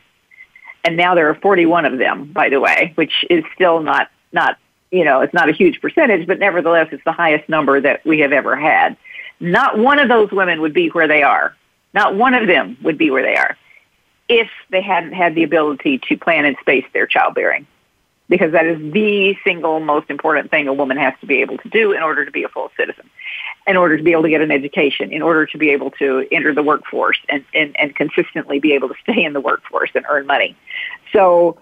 and 0.83 0.97
now 0.97 1.15
there 1.15 1.29
are 1.29 1.35
41 1.35 1.85
of 1.85 1.97
them, 1.97 2.31
by 2.31 2.49
the 2.49 2.59
way, 2.59 2.93
which 2.95 3.25
is 3.29 3.43
still 3.53 3.81
not 3.81 4.09
not 4.31 4.57
you 4.91 5.03
know 5.03 5.21
it's 5.21 5.33
not 5.33 5.49
a 5.49 5.53
huge 5.53 5.81
percentage, 5.81 6.27
but 6.27 6.39
nevertheless 6.39 6.89
it's 6.91 7.03
the 7.03 7.11
highest 7.11 7.47
number 7.49 7.79
that 7.81 8.05
we 8.05 8.19
have 8.19 8.31
ever 8.31 8.55
had. 8.55 8.97
Not 9.39 9.77
one 9.77 9.99
of 9.99 10.09
those 10.09 10.31
women 10.31 10.61
would 10.61 10.73
be 10.73 10.89
where 10.89 11.07
they 11.07 11.23
are. 11.23 11.55
Not 11.93 12.15
one 12.15 12.33
of 12.33 12.47
them 12.47 12.77
would 12.83 12.97
be 12.97 13.11
where 13.11 13.23
they 13.23 13.35
are 13.35 13.57
if 14.29 14.49
they 14.69 14.81
hadn't 14.81 15.13
had 15.13 15.35
the 15.35 15.43
ability 15.43 15.99
to 16.09 16.17
plan 16.17 16.45
and 16.45 16.57
space 16.59 16.85
their 16.93 17.07
childbearing 17.07 17.65
because 18.29 18.51
that 18.51 18.65
is 18.65 18.77
the 18.91 19.37
single 19.43 19.79
most 19.79 20.09
important 20.09 20.51
thing 20.51 20.67
a 20.67 20.73
woman 20.73 20.97
has 20.97 21.13
to 21.21 21.25
be 21.25 21.41
able 21.41 21.57
to 21.57 21.69
do 21.69 21.93
in 21.93 22.03
order 22.03 22.25
to 22.25 22.31
be 22.31 22.43
a 22.43 22.49
full 22.49 22.69
citizen, 22.75 23.09
in 23.65 23.77
order 23.77 23.95
to 23.95 24.03
be 24.03 24.11
able 24.11 24.23
to 24.23 24.29
get 24.29 24.41
an 24.41 24.51
education, 24.51 25.11
in 25.13 25.21
order 25.21 25.45
to 25.45 25.57
be 25.57 25.69
able 25.69 25.91
to 25.91 26.27
enter 26.31 26.53
the 26.53 26.63
workforce 26.63 27.17
and, 27.29 27.45
and, 27.53 27.75
and 27.79 27.95
consistently 27.95 28.59
be 28.59 28.73
able 28.73 28.89
to 28.89 28.95
stay 29.01 29.23
in 29.23 29.33
the 29.33 29.39
workforce 29.39 29.91
and 29.95 30.05
earn 30.09 30.25
money. 30.27 30.57
So 31.13 31.57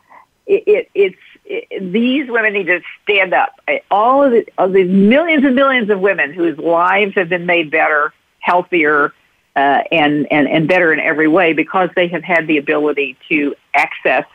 it, 0.48 0.64
it, 0.66 0.90
it's 0.96 1.22
it, 1.46 1.92
these 1.92 2.30
women 2.30 2.54
need 2.54 2.68
to 2.68 2.82
stand 3.04 3.34
up. 3.34 3.60
All 3.92 4.24
of 4.24 4.32
the, 4.32 4.48
of 4.58 4.74
the 4.74 4.84
millions 4.84 5.46
and 5.46 5.56
millions 5.56 5.90
of 5.90 6.00
women 6.00 6.34
whose 6.34 6.58
lives 6.58 7.14
have 7.16 7.30
been 7.30 7.46
made 7.46 7.72
better, 7.72 8.14
healthier, 8.40 9.14
uh, 9.56 9.84
and, 9.92 10.28
and, 10.32 10.48
and 10.48 10.68
better 10.68 10.92
in 10.92 11.00
every 11.00 11.28
way 11.28 11.54
because 11.54 11.90
they 11.96 12.08
have 12.08 12.24
had 12.24 12.48
the 12.48 12.58
ability 12.58 13.18
to 13.30 13.56
access 13.74 14.26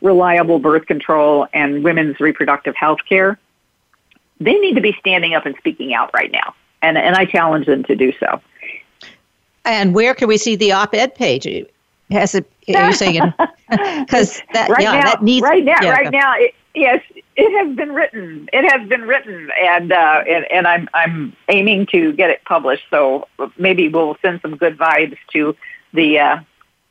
reliable 0.00 0.58
birth 0.58 0.86
control 0.86 1.46
and 1.52 1.84
women's 1.84 2.18
reproductive 2.20 2.74
health 2.76 3.00
care, 3.06 3.38
they 4.40 4.54
need 4.54 4.74
to 4.74 4.80
be 4.80 4.96
standing 4.98 5.34
up 5.34 5.44
and 5.44 5.54
speaking 5.58 5.92
out 5.92 6.10
right 6.14 6.32
now. 6.32 6.54
And, 6.82 6.96
and 6.96 7.14
I 7.14 7.26
challenge 7.26 7.66
them 7.66 7.84
to 7.84 7.94
do 7.94 8.12
so. 8.18 8.40
And 9.66 9.94
where 9.94 10.14
can 10.14 10.28
we 10.28 10.38
see 10.38 10.56
the 10.56 10.72
op-ed 10.72 11.14
page? 11.14 11.46
Has 12.10 12.34
it? 12.34 12.50
Are 12.74 12.86
you 12.86 12.92
saying? 12.92 13.32
Because 13.70 14.42
that 14.52 14.68
right 14.68 14.82
yeah, 14.82 14.94
now, 14.94 15.02
that 15.02 15.22
needs 15.22 15.44
right 15.44 15.64
now, 15.64 15.76
yeah, 15.80 15.90
right 15.90 16.10
now, 16.10 16.34
it, 16.36 16.56
yes, 16.74 17.02
it 17.36 17.66
has 17.66 17.76
been 17.76 17.92
written. 17.92 18.48
It 18.52 18.70
has 18.70 18.88
been 18.88 19.02
written, 19.02 19.50
and 19.62 19.92
uh, 19.92 20.22
and 20.28 20.44
and 20.50 20.66
I'm 20.66 20.88
I'm 20.94 21.36
aiming 21.48 21.86
to 21.86 22.12
get 22.12 22.30
it 22.30 22.44
published. 22.44 22.84
So 22.90 23.28
maybe 23.58 23.88
we'll 23.88 24.16
send 24.22 24.40
some 24.42 24.56
good 24.56 24.78
vibes 24.78 25.16
to 25.32 25.56
the 25.92 26.18
uh, 26.18 26.40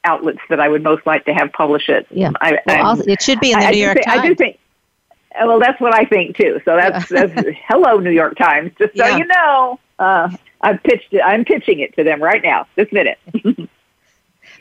outlets 0.04 0.40
that 0.50 0.60
I 0.60 0.68
would 0.68 0.84
most 0.84 1.06
like 1.06 1.26
to 1.26 1.34
have 1.34 1.52
publish 1.54 1.90
it. 1.90 2.08
Yeah, 2.10 2.32
I, 2.42 2.60
well, 2.66 3.00
it 3.08 3.22
should 3.22 3.40
be 3.40 3.52
in 3.52 3.60
the 3.60 3.66
I, 3.66 3.72
New 3.72 3.78
I 3.78 3.86
York 3.86 3.96
think, 3.96 4.06
Times. 4.06 4.20
I 4.20 4.28
do 4.28 4.36
think. 4.36 4.60
Well, 5.42 5.60
that's 5.60 5.80
what 5.80 5.94
I 5.94 6.06
think 6.06 6.36
too. 6.36 6.60
So 6.66 6.76
that's, 6.76 7.10
yeah. 7.12 7.28
that's 7.28 7.50
hello, 7.68 8.00
New 8.00 8.12
York 8.12 8.36
Times. 8.38 8.72
Just 8.78 8.98
so 8.98 9.06
yeah. 9.06 9.18
you 9.18 9.26
know, 9.26 9.80
uh, 10.00 10.30
I've 10.62 10.82
pitched 10.84 11.14
it. 11.14 11.22
I'm 11.22 11.46
pitching 11.46 11.80
it 11.80 11.96
to 11.96 12.04
them 12.04 12.22
right 12.22 12.42
now, 12.42 12.68
this 12.76 12.92
minute. 12.92 13.20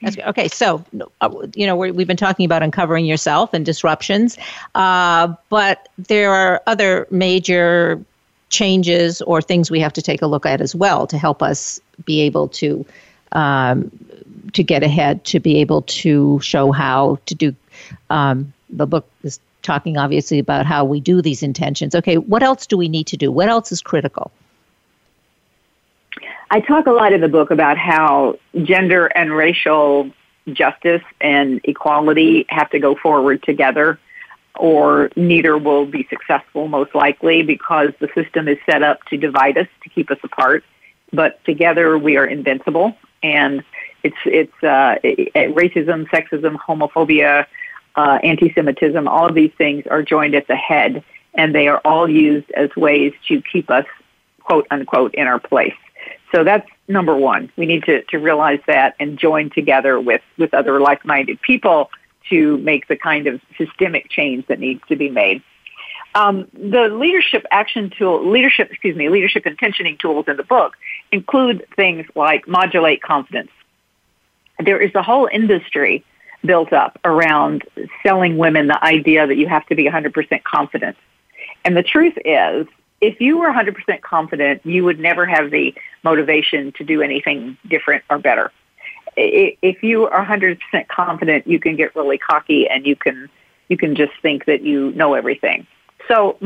That's 0.03 0.17
good. 0.17 0.27
Okay, 0.27 0.49
so 0.49 0.85
uh, 1.21 1.47
you 1.55 1.67
know 1.67 1.77
we 1.77 1.89
have 1.89 2.07
been 2.07 2.17
talking 2.17 2.45
about 2.45 2.63
uncovering 2.63 3.05
yourself 3.07 3.55
and 3.55 3.65
disruptions, 3.65 4.39
uh, 4.75 5.35
but 5.49 5.89
there 5.99 6.33
are 6.33 6.63
other 6.67 7.07
major 7.11 8.03
changes 8.51 9.21
or 9.23 9.43
things 9.43 9.71
we 9.71 9.81
have 9.81 9.93
to 9.93 10.03
take 10.03 10.23
a 10.23 10.27
look 10.27 10.47
at 10.47 10.61
as 10.61 10.75
well 10.75 11.07
to 11.07 11.19
help 11.19 11.43
us 11.43 11.81
be 12.05 12.21
able 12.23 12.49
to 12.49 12.85
um, 13.33 13.91
to 14.53 14.63
get 14.63 14.83
ahead, 14.83 15.25
to 15.25 15.41
be 15.41 15.59
able 15.59 15.83
to 15.83 16.41
show 16.41 16.73
how 16.73 17.19
to 17.27 17.35
do. 17.35 17.55
Um, 18.11 18.53
the 18.71 18.87
book 18.87 19.09
is 19.23 19.41
talking 19.63 19.97
obviously 19.97 20.39
about 20.39 20.67
how 20.67 20.85
we 20.85 21.01
do 21.01 21.21
these 21.21 21.43
intentions. 21.43 21.95
Okay, 21.95 22.17
what 22.17 22.43
else 22.43 22.67
do 22.67 22.77
we 22.77 22.89
need 22.89 23.09
to 23.09 23.17
do? 23.17 23.31
What 23.31 23.49
else 23.49 23.73
is 23.73 23.83
critical? 23.83 24.31
I 26.51 26.61
talk 26.61 26.87
a 26.87 26.93
lot 26.93 27.13
in 27.13 27.21
the 27.21 27.29
book 27.29 27.51
about 27.51 27.77
how 27.77 28.39
gender 28.63 29.07
and 29.07 29.31
racial 29.31 30.11
justice 30.53 31.03
and 31.21 31.61
equality 31.65 32.47
have 32.49 32.71
to 32.71 32.79
go 32.79 32.95
forward 32.95 33.43
together 33.43 33.99
or 34.57 35.11
neither 35.15 35.59
will 35.59 35.85
be 35.87 36.07
successful 36.09 36.67
most 36.67 36.95
likely 36.95 37.43
because 37.43 37.91
the 38.01 38.09
system 38.15 38.49
is 38.49 38.59
set 38.65 38.83
up 38.83 39.05
to 39.05 39.17
divide 39.17 39.59
us, 39.59 39.69
to 39.83 39.89
keep 39.91 40.11
us 40.11 40.19
apart. 40.23 40.65
But 41.13 41.43
together 41.45 41.99
we 41.99 42.17
are 42.17 42.25
invincible 42.25 42.97
and 43.23 43.63
it's 44.03 44.17
it's 44.25 44.63
uh, 44.63 44.97
it, 45.03 45.31
it, 45.35 45.55
racism, 45.55 46.09
sexism, 46.09 46.57
homophobia, 46.57 47.47
uh, 47.97 48.19
anti-Semitism. 48.23 49.09
All 49.09 49.27
of 49.27 49.35
these 49.35 49.53
things 49.59 49.87
are 49.87 50.03
joined 50.03 50.35
at 50.35 50.47
the 50.47 50.57
head, 50.57 51.03
and 51.35 51.55
they 51.55 51.67
are 51.69 51.81
all 51.85 52.09
used 52.09 52.51
as 52.53 52.75
ways 52.77 53.13
to 53.27 53.43
keep 53.43 53.71
us, 53.71 53.87
quote 54.41 54.67
unquote, 54.71 55.15
in 55.15 55.27
our 55.27 55.41
place. 55.41 55.75
So 56.35 56.45
that's 56.45 56.69
number 56.89 57.17
one. 57.17 57.51
We 57.57 57.67
need 57.67 57.85
to, 57.85 58.03
to 58.05 58.19
realize 58.19 58.61
that 58.67 58.95
and 59.01 59.19
join 59.19 59.51
together 59.51 59.99
with, 60.01 60.23
with 60.37 60.53
other 60.55 60.81
like-minded 60.81 61.41
people 61.41 61.91
to 62.31 62.59
make 62.59 62.89
the 62.89 62.97
kind 62.97 63.27
of 63.27 63.41
systemic 63.57 64.11
change 64.11 64.47
that 64.49 64.59
needs 64.59 64.83
to 64.89 64.97
be 64.97 65.09
made. 65.09 65.43
Um, 66.15 66.49
the 66.53 66.89
leadership 66.89 67.47
action 67.51 67.91
tool, 67.97 68.29
leadership, 68.29 68.71
excuse 68.71 68.97
me, 68.97 69.09
leadership 69.09 69.47
intentioning 69.47 69.97
tools 69.99 70.25
in 70.29 70.37
the 70.37 70.43
book 70.43 70.77
include 71.13 71.67
things 71.77 72.07
like 72.15 72.49
modulate 72.49 73.03
confidence, 73.03 73.51
there 74.59 74.81
is 74.81 74.95
a 74.95 75.03
whole 75.03 75.29
industry 75.31 76.05
built 76.45 76.73
up 76.73 76.99
around 77.05 77.63
selling 78.03 78.39
women 78.39 78.69
the 78.69 78.85
idea 78.85 79.27
that 79.27 79.37
you 79.37 79.47
have 79.47 79.67
to 79.67 79.75
be 79.75 79.85
100% 79.85 80.45
confident. 80.45 80.97
And 81.65 81.77
the 81.77 81.83
truth 81.83 82.15
is, 82.25 82.67
if 83.01 83.21
you 83.21 83.39
were 83.39 83.49
100% 83.49 84.01
confident, 84.03 84.65
you 84.65 84.85
would 84.85 84.99
never 84.99 85.25
have 85.27 85.51
the 85.51 85.75
motivation 86.03 86.73
to 86.73 86.85
do 86.85 87.03
anything 87.03 87.57
different 87.69 88.05
or 88.11 88.19
better. 88.19 88.53
If 89.17 89.83
you 89.83 90.07
are 90.07 90.25
100% 90.25 90.59
confident, 90.89 91.47
you 91.47 91.59
can 91.59 91.77
get 91.77 91.95
really 91.97 92.19
cocky 92.19 92.69
and 92.69 92.87
you 92.87 92.97
can 92.97 93.29
you 93.69 93.77
can 93.77 93.95
just 93.97 94.13
think 94.23 94.47
that 94.47 94.63
you 94.63 94.93
know 94.93 95.13
everything. 95.13 95.67
So 96.09 96.39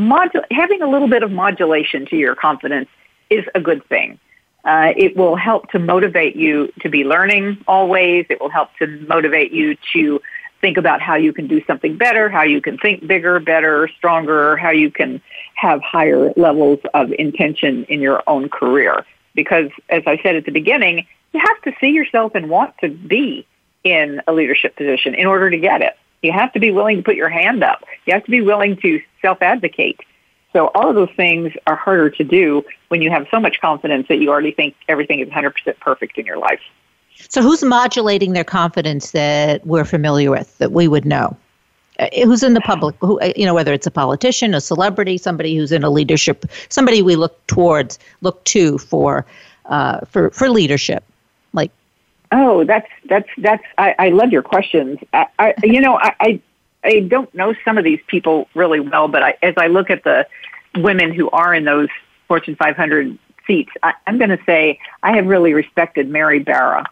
having 0.50 0.82
a 0.82 0.90
little 0.90 1.08
bit 1.08 1.22
of 1.22 1.30
modulation 1.30 2.06
to 2.06 2.16
your 2.16 2.34
confidence 2.34 2.88
is 3.30 3.44
a 3.54 3.60
good 3.60 3.86
thing. 3.88 4.18
Uh, 4.64 4.92
it 4.96 5.16
will 5.16 5.36
help 5.36 5.70
to 5.70 5.78
motivate 5.78 6.36
you 6.36 6.72
to 6.80 6.88
be 6.88 7.04
learning 7.04 7.58
always. 7.66 8.26
It 8.28 8.40
will 8.40 8.50
help 8.50 8.70
to 8.78 8.86
motivate 9.08 9.52
you 9.52 9.76
to 9.92 10.20
think 10.62 10.78
about 10.78 11.02
how 11.02 11.16
you 11.16 11.32
can 11.32 11.48
do 11.48 11.62
something 11.66 11.98
better, 11.98 12.30
how 12.30 12.44
you 12.44 12.62
can 12.62 12.78
think 12.78 13.06
bigger, 13.06 13.38
better, 13.40 13.88
stronger, 13.98 14.56
how 14.56 14.70
you 14.70 14.90
can 14.90 15.20
have 15.54 15.82
higher 15.82 16.32
levels 16.36 16.78
of 16.94 17.12
intention 17.12 17.84
in 17.84 18.00
your 18.00 18.22
own 18.26 18.48
career. 18.48 19.04
Because 19.34 19.70
as 19.90 20.04
I 20.06 20.18
said 20.22 20.36
at 20.36 20.46
the 20.46 20.52
beginning, 20.52 21.06
you 21.32 21.40
have 21.40 21.62
to 21.62 21.72
see 21.80 21.90
yourself 21.90 22.34
and 22.34 22.48
want 22.48 22.74
to 22.78 22.88
be 22.88 23.46
in 23.84 24.22
a 24.26 24.32
leadership 24.32 24.76
position 24.76 25.14
in 25.14 25.26
order 25.26 25.50
to 25.50 25.58
get 25.58 25.82
it. 25.82 25.98
You 26.22 26.32
have 26.32 26.52
to 26.52 26.60
be 26.60 26.70
willing 26.70 26.98
to 26.98 27.02
put 27.02 27.16
your 27.16 27.28
hand 27.28 27.64
up. 27.64 27.84
You 28.06 28.14
have 28.14 28.24
to 28.24 28.30
be 28.30 28.40
willing 28.40 28.76
to 28.78 29.02
self-advocate. 29.20 30.00
So 30.52 30.70
all 30.74 30.88
of 30.88 30.94
those 30.94 31.10
things 31.16 31.52
are 31.66 31.74
harder 31.74 32.10
to 32.10 32.24
do 32.24 32.62
when 32.88 33.02
you 33.02 33.10
have 33.10 33.26
so 33.30 33.40
much 33.40 33.60
confidence 33.60 34.06
that 34.08 34.18
you 34.18 34.28
already 34.28 34.52
think 34.52 34.76
everything 34.86 35.18
is 35.18 35.28
100% 35.28 35.52
perfect 35.80 36.18
in 36.18 36.26
your 36.26 36.38
life. 36.38 36.60
So 37.28 37.42
who's 37.42 37.62
modulating 37.62 38.32
their 38.32 38.44
confidence 38.44 39.12
that 39.12 39.66
we're 39.66 39.84
familiar 39.84 40.30
with, 40.30 40.56
that 40.58 40.72
we 40.72 40.88
would 40.88 41.04
know? 41.04 41.36
uh, 41.98 42.08
who's 42.24 42.42
in 42.42 42.54
the 42.54 42.60
public, 42.60 42.94
who, 43.00 43.20
uh, 43.20 43.32
you 43.36 43.44
know, 43.44 43.54
whether 43.54 43.72
it's 43.72 43.86
a 43.86 43.90
politician, 43.90 44.54
a 44.54 44.60
celebrity, 44.60 45.18
somebody 45.18 45.56
who's 45.56 45.72
in 45.72 45.84
a 45.84 45.90
leadership, 45.90 46.44
somebody 46.68 47.02
we 47.02 47.16
look 47.16 47.46
towards, 47.46 47.98
look 48.22 48.42
to 48.44 48.78
for, 48.78 49.26
uh, 49.66 50.00
for, 50.06 50.30
for 50.30 50.48
leadership, 50.48 51.04
like. 51.52 51.70
Oh, 52.34 52.64
that's 52.64 52.88
that's 53.04 53.28
that's. 53.36 53.62
I, 53.76 53.94
I 53.98 54.08
love 54.08 54.32
your 54.32 54.42
questions. 54.42 54.98
I, 55.12 55.26
I 55.38 55.54
you 55.62 55.82
know, 55.82 55.98
I, 55.98 56.14
I 56.18 56.40
I 56.82 57.00
don't 57.00 57.32
know 57.34 57.54
some 57.62 57.76
of 57.76 57.84
these 57.84 58.00
people 58.06 58.48
really 58.54 58.80
well, 58.80 59.06
but 59.06 59.22
I, 59.22 59.34
as 59.42 59.54
I 59.58 59.66
look 59.66 59.90
at 59.90 60.02
the 60.04 60.26
women 60.76 61.12
who 61.12 61.28
are 61.30 61.54
in 61.54 61.64
those 61.64 61.88
Fortune 62.28 62.56
500 62.56 63.18
seats, 63.46 63.70
I, 63.82 63.92
I'm 64.06 64.16
going 64.16 64.30
to 64.30 64.42
say 64.46 64.78
I 65.02 65.14
have 65.14 65.26
really 65.26 65.52
respected 65.52 66.08
Mary 66.08 66.38
Barra 66.38 66.86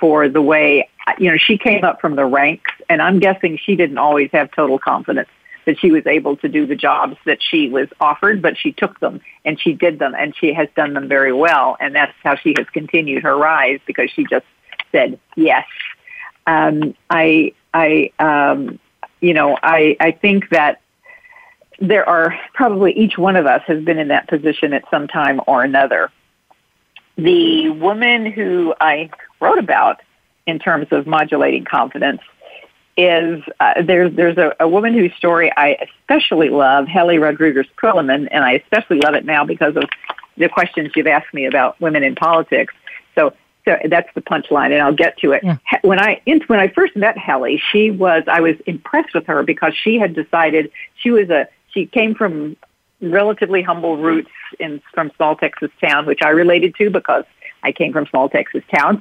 for 0.00 0.28
the 0.28 0.42
way 0.42 0.88
you 1.18 1.30
know 1.30 1.36
she 1.36 1.58
came 1.58 1.84
up 1.84 2.00
from 2.00 2.16
the 2.16 2.24
ranks, 2.24 2.70
and 2.88 3.00
I'm 3.00 3.20
guessing 3.20 3.58
she 3.62 3.76
didn't 3.76 3.98
always 3.98 4.30
have 4.32 4.50
total 4.52 4.78
confidence 4.78 5.28
that 5.66 5.78
she 5.78 5.92
was 5.92 6.06
able 6.06 6.36
to 6.38 6.48
do 6.48 6.66
the 6.66 6.74
jobs 6.74 7.16
that 7.26 7.38
she 7.40 7.68
was 7.68 7.86
offered, 8.00 8.40
but 8.40 8.56
she 8.56 8.72
took 8.72 8.98
them 8.98 9.20
and 9.44 9.60
she 9.60 9.74
did 9.74 9.98
them, 9.98 10.14
and 10.18 10.34
she 10.36 10.52
has 10.52 10.68
done 10.74 10.94
them 10.94 11.06
very 11.06 11.32
well, 11.32 11.76
and 11.78 11.94
that's 11.94 12.14
how 12.22 12.34
she 12.34 12.54
has 12.56 12.66
continued 12.72 13.22
her 13.22 13.36
rise 13.36 13.78
because 13.86 14.10
she 14.10 14.24
just 14.24 14.46
said 14.90 15.18
yes. 15.36 15.66
Um, 16.46 16.94
I 17.08 17.52
I 17.74 18.10
um, 18.18 18.78
you 19.20 19.34
know 19.34 19.56
I 19.62 19.96
I 20.00 20.12
think 20.12 20.48
that 20.50 20.80
there 21.80 22.08
are 22.08 22.38
probably 22.54 22.92
each 22.92 23.16
one 23.16 23.36
of 23.36 23.46
us 23.46 23.62
has 23.66 23.82
been 23.82 23.98
in 23.98 24.08
that 24.08 24.28
position 24.28 24.72
at 24.72 24.84
some 24.90 25.08
time 25.08 25.40
or 25.46 25.62
another. 25.62 26.10
The 27.16 27.70
woman 27.70 28.26
who 28.26 28.74
I 28.80 29.10
wrote 29.40 29.58
about 29.58 30.00
in 30.46 30.58
terms 30.58 30.88
of 30.90 31.06
modulating 31.06 31.64
confidence 31.64 32.20
is 32.96 33.42
uh, 33.60 33.82
there's 33.82 34.14
there's 34.14 34.36
a, 34.36 34.54
a 34.60 34.68
woman 34.68 34.92
whose 34.92 35.12
story 35.14 35.50
I 35.56 35.78
especially 36.00 36.50
love, 36.50 36.86
Helly 36.86 37.18
Rodriguez 37.18 37.66
Quilliman, 37.80 38.28
and 38.30 38.44
I 38.44 38.52
especially 38.52 38.98
love 38.98 39.14
it 39.14 39.24
now 39.24 39.44
because 39.44 39.76
of 39.76 39.84
the 40.36 40.48
questions 40.48 40.90
you've 40.94 41.06
asked 41.06 41.32
me 41.32 41.46
about 41.46 41.80
women 41.80 42.02
in 42.02 42.14
politics. 42.14 42.74
So 43.14 43.34
so 43.64 43.76
that's 43.88 44.08
the 44.14 44.22
punchline, 44.22 44.72
and 44.72 44.82
I'll 44.82 44.94
get 44.94 45.18
to 45.18 45.32
it. 45.32 45.42
Yeah. 45.44 45.56
When 45.82 46.00
I 46.00 46.20
when 46.46 46.60
I 46.60 46.68
first 46.68 46.96
met 46.96 47.16
Helly, 47.16 47.62
she 47.70 47.90
was 47.90 48.24
I 48.26 48.40
was 48.40 48.56
impressed 48.66 49.14
with 49.14 49.26
her 49.26 49.42
because 49.42 49.74
she 49.74 49.98
had 49.98 50.14
decided 50.14 50.70
she 50.96 51.10
was 51.10 51.30
a 51.30 51.48
she 51.72 51.86
came 51.86 52.14
from 52.14 52.56
relatively 53.00 53.62
humble 53.62 53.96
roots 53.96 54.30
in 54.58 54.82
from 54.92 55.10
small 55.16 55.36
Texas 55.36 55.70
town, 55.80 56.06
which 56.06 56.20
I 56.22 56.30
related 56.30 56.74
to 56.76 56.90
because 56.90 57.24
I 57.62 57.72
came 57.72 57.92
from 57.92 58.06
small 58.06 58.28
Texas 58.28 58.62
towns, 58.74 59.00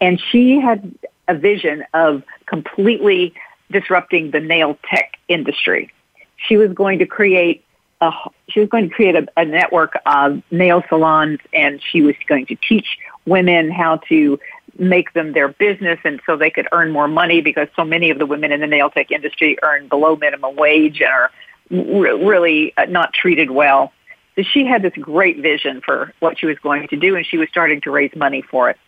and 0.00 0.20
she 0.30 0.60
had 0.60 0.94
a 1.28 1.34
vision 1.34 1.84
of 1.94 2.22
completely 2.46 3.34
disrupting 3.70 4.32
the 4.32 4.40
nail 4.40 4.78
tech 4.88 5.16
industry. 5.28 5.92
She 6.36 6.56
was 6.56 6.72
going 6.72 6.98
to 6.98 7.06
create 7.06 7.64
a, 8.00 8.10
she 8.48 8.60
was 8.60 8.68
going 8.68 8.88
to 8.88 8.94
create 8.94 9.14
a, 9.14 9.26
a 9.36 9.44
network 9.44 9.94
of 10.06 10.42
nail 10.50 10.82
salons 10.88 11.38
and 11.52 11.80
she 11.82 12.02
was 12.02 12.14
going 12.26 12.46
to 12.46 12.56
teach 12.56 12.98
women 13.26 13.70
how 13.70 13.98
to 14.08 14.38
make 14.78 15.12
them 15.12 15.32
their 15.32 15.48
business 15.48 15.98
and 16.04 16.20
so 16.24 16.36
they 16.36 16.50
could 16.50 16.66
earn 16.72 16.90
more 16.90 17.08
money 17.08 17.40
because 17.40 17.68
so 17.76 17.84
many 17.84 18.10
of 18.10 18.18
the 18.18 18.26
women 18.26 18.52
in 18.52 18.60
the 18.60 18.66
nail 18.66 18.88
tech 18.88 19.10
industry 19.10 19.58
earn 19.62 19.88
below 19.88 20.16
minimum 20.16 20.56
wage 20.56 21.00
and 21.00 21.10
are 21.10 21.30
really 21.70 22.72
uh, 22.76 22.86
not 22.86 23.12
treated 23.12 23.50
well. 23.50 23.92
So 24.40 24.44
she 24.54 24.64
had 24.64 24.80
this 24.80 24.94
great 24.94 25.38
vision 25.38 25.82
for 25.84 26.14
what 26.20 26.38
she 26.38 26.46
was 26.46 26.58
going 26.60 26.88
to 26.88 26.96
do 26.96 27.14
and 27.14 27.26
she 27.26 27.36
was 27.36 27.48
starting 27.50 27.80
to 27.82 27.90
raise 27.90 28.14
money 28.16 28.40
for 28.40 28.70
it. 28.70 28.78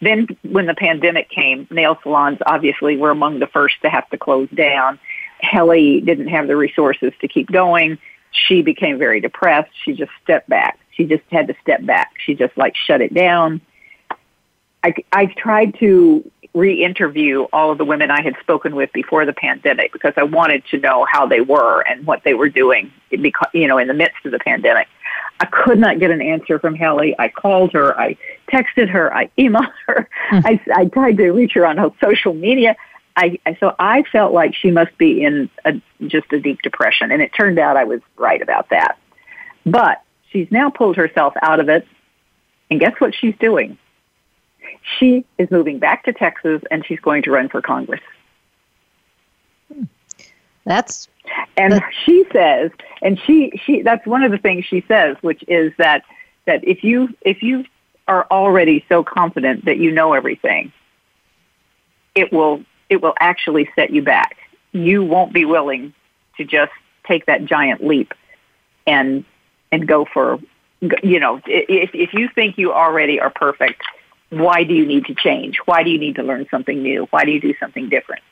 Then 0.00 0.26
when 0.42 0.66
the 0.66 0.74
pandemic 0.74 1.30
came, 1.30 1.68
nail 1.70 1.98
salons 2.02 2.38
obviously 2.46 2.96
were 2.96 3.10
among 3.10 3.38
the 3.38 3.46
first 3.46 3.76
to 3.82 3.90
have 3.90 4.08
to 4.10 4.18
close 4.18 4.48
down. 4.50 4.98
Helly 5.40 6.00
didn't 6.00 6.28
have 6.28 6.48
the 6.48 6.56
resources 6.56 7.12
to 7.20 7.28
keep 7.28 7.50
going. 7.50 7.98
She 8.32 8.62
became 8.62 8.98
very 8.98 9.20
depressed. 9.20 9.70
She 9.84 9.92
just 9.92 10.10
stepped 10.22 10.48
back. 10.48 10.80
She 10.90 11.04
just 11.04 11.22
had 11.30 11.46
to 11.46 11.54
step 11.62 11.84
back. 11.86 12.14
She 12.18 12.34
just 12.34 12.56
like 12.58 12.74
shut 12.74 13.00
it 13.00 13.14
down. 13.14 13.60
I, 14.82 14.94
I 15.12 15.26
tried 15.26 15.78
to 15.78 16.28
re-interview 16.58 17.44
all 17.52 17.70
of 17.70 17.78
the 17.78 17.84
women 17.84 18.10
I 18.10 18.22
had 18.22 18.34
spoken 18.40 18.74
with 18.74 18.92
before 18.92 19.24
the 19.24 19.32
pandemic 19.32 19.92
because 19.92 20.12
I 20.16 20.24
wanted 20.24 20.64
to 20.70 20.78
know 20.78 21.06
how 21.10 21.26
they 21.26 21.40
were 21.40 21.80
and 21.82 22.04
what 22.04 22.24
they 22.24 22.34
were 22.34 22.48
doing, 22.48 22.92
because, 23.10 23.48
you 23.54 23.68
know, 23.68 23.78
in 23.78 23.88
the 23.88 23.94
midst 23.94 24.24
of 24.24 24.32
the 24.32 24.38
pandemic. 24.38 24.88
I 25.40 25.46
could 25.46 25.78
not 25.78 26.00
get 26.00 26.10
an 26.10 26.20
answer 26.20 26.58
from 26.58 26.74
Helly. 26.74 27.14
I 27.16 27.28
called 27.28 27.72
her, 27.72 27.98
I 27.98 28.16
texted 28.52 28.88
her, 28.88 29.14
I 29.14 29.30
emailed 29.38 29.72
her, 29.86 30.08
mm. 30.30 30.42
I, 30.44 30.60
I 30.74 30.84
tried 30.86 31.16
to 31.18 31.30
reach 31.30 31.52
her 31.54 31.64
on 31.64 31.76
her 31.76 31.90
social 32.02 32.34
media. 32.34 32.76
I, 33.16 33.38
so 33.58 33.74
I 33.78 34.04
felt 34.12 34.32
like 34.32 34.54
she 34.54 34.70
must 34.70 34.96
be 34.96 35.22
in 35.24 35.50
a, 35.64 35.80
just 36.06 36.32
a 36.32 36.40
deep 36.40 36.62
depression, 36.62 37.10
and 37.10 37.20
it 37.20 37.32
turned 37.34 37.58
out 37.58 37.76
I 37.76 37.84
was 37.84 38.00
right 38.16 38.40
about 38.40 38.70
that. 38.70 38.96
But 39.66 40.02
she's 40.30 40.46
now 40.52 40.70
pulled 40.70 40.96
herself 40.96 41.34
out 41.42 41.58
of 41.58 41.68
it, 41.68 41.86
and 42.70 42.78
guess 42.78 42.94
what 42.98 43.14
she's 43.14 43.34
doing? 43.40 43.76
She 44.98 45.24
is 45.38 45.50
moving 45.50 45.78
back 45.78 46.04
to 46.04 46.12
Texas, 46.12 46.62
and 46.70 46.84
she's 46.84 47.00
going 47.00 47.22
to 47.22 47.30
run 47.30 47.48
for 47.48 47.60
Congress. 47.62 48.00
That's 50.64 51.08
and 51.56 51.74
that's, 51.74 51.96
she 52.04 52.24
says, 52.32 52.70
and 53.02 53.18
she 53.20 53.52
she 53.64 53.82
that's 53.82 54.06
one 54.06 54.22
of 54.22 54.30
the 54.30 54.38
things 54.38 54.64
she 54.64 54.84
says, 54.86 55.16
which 55.22 55.42
is 55.48 55.72
that 55.78 56.04
that 56.46 56.66
if 56.66 56.84
you 56.84 57.14
if 57.22 57.42
you 57.42 57.64
are 58.06 58.26
already 58.30 58.84
so 58.88 59.02
confident 59.02 59.64
that 59.66 59.78
you 59.78 59.92
know 59.92 60.12
everything, 60.12 60.72
it 62.14 62.32
will 62.32 62.64
it 62.88 63.02
will 63.02 63.14
actually 63.20 63.70
set 63.74 63.90
you 63.90 64.02
back. 64.02 64.36
You 64.72 65.04
won't 65.04 65.32
be 65.32 65.44
willing 65.44 65.94
to 66.36 66.44
just 66.44 66.72
take 67.06 67.26
that 67.26 67.44
giant 67.44 67.86
leap 67.86 68.12
and 68.86 69.24
and 69.72 69.86
go 69.86 70.04
for 70.04 70.38
you 71.02 71.20
know 71.20 71.40
if 71.46 71.90
if 71.94 72.14
you 72.14 72.28
think 72.34 72.58
you 72.58 72.72
already 72.72 73.20
are 73.20 73.30
perfect, 73.30 73.82
why 74.30 74.64
do 74.64 74.74
you 74.74 74.84
need 74.84 75.06
to 75.06 75.14
change? 75.14 75.58
Why 75.64 75.82
do 75.82 75.90
you 75.90 75.98
need 75.98 76.16
to 76.16 76.22
learn 76.22 76.46
something 76.50 76.82
new? 76.82 77.06
Why 77.10 77.24
do 77.24 77.30
you 77.30 77.40
do 77.40 77.54
something 77.58 77.88
different? 77.88 78.22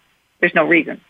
There's 0.40 0.54
no 0.54 0.66
reason. 0.66 1.00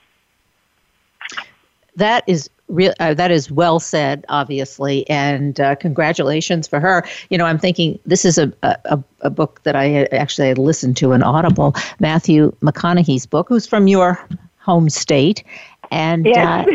That 1.97 2.25
is 2.27 2.51
real. 2.69 2.93
Uh, 3.01 3.15
that 3.15 3.31
is 3.31 3.51
well 3.51 3.81
said, 3.81 4.25
obviously, 4.29 5.09
and 5.09 5.59
uh, 5.59 5.77
congratulations 5.77 6.69
for 6.69 6.79
her. 6.79 7.05
You 7.31 7.39
know, 7.39 7.47
I'm 7.47 7.59
thinking 7.59 7.99
this 8.05 8.25
is 8.25 8.39
a 8.39 8.53
a, 8.63 9.03
a 9.23 9.31
book 9.31 9.63
that 9.65 9.75
I 9.75 10.05
actually 10.13 10.53
listened 10.55 10.97
to 10.99 11.13
in 11.13 11.23
Audible. 11.23 11.75
Matthew 11.99 12.53
McConaughey's 12.61 13.27
book, 13.27 13.49
who's 13.49 13.67
from 13.67 13.89
your 13.89 14.21
home 14.59 14.91
state, 14.91 15.43
and 15.91 16.27
yes. 16.27 16.67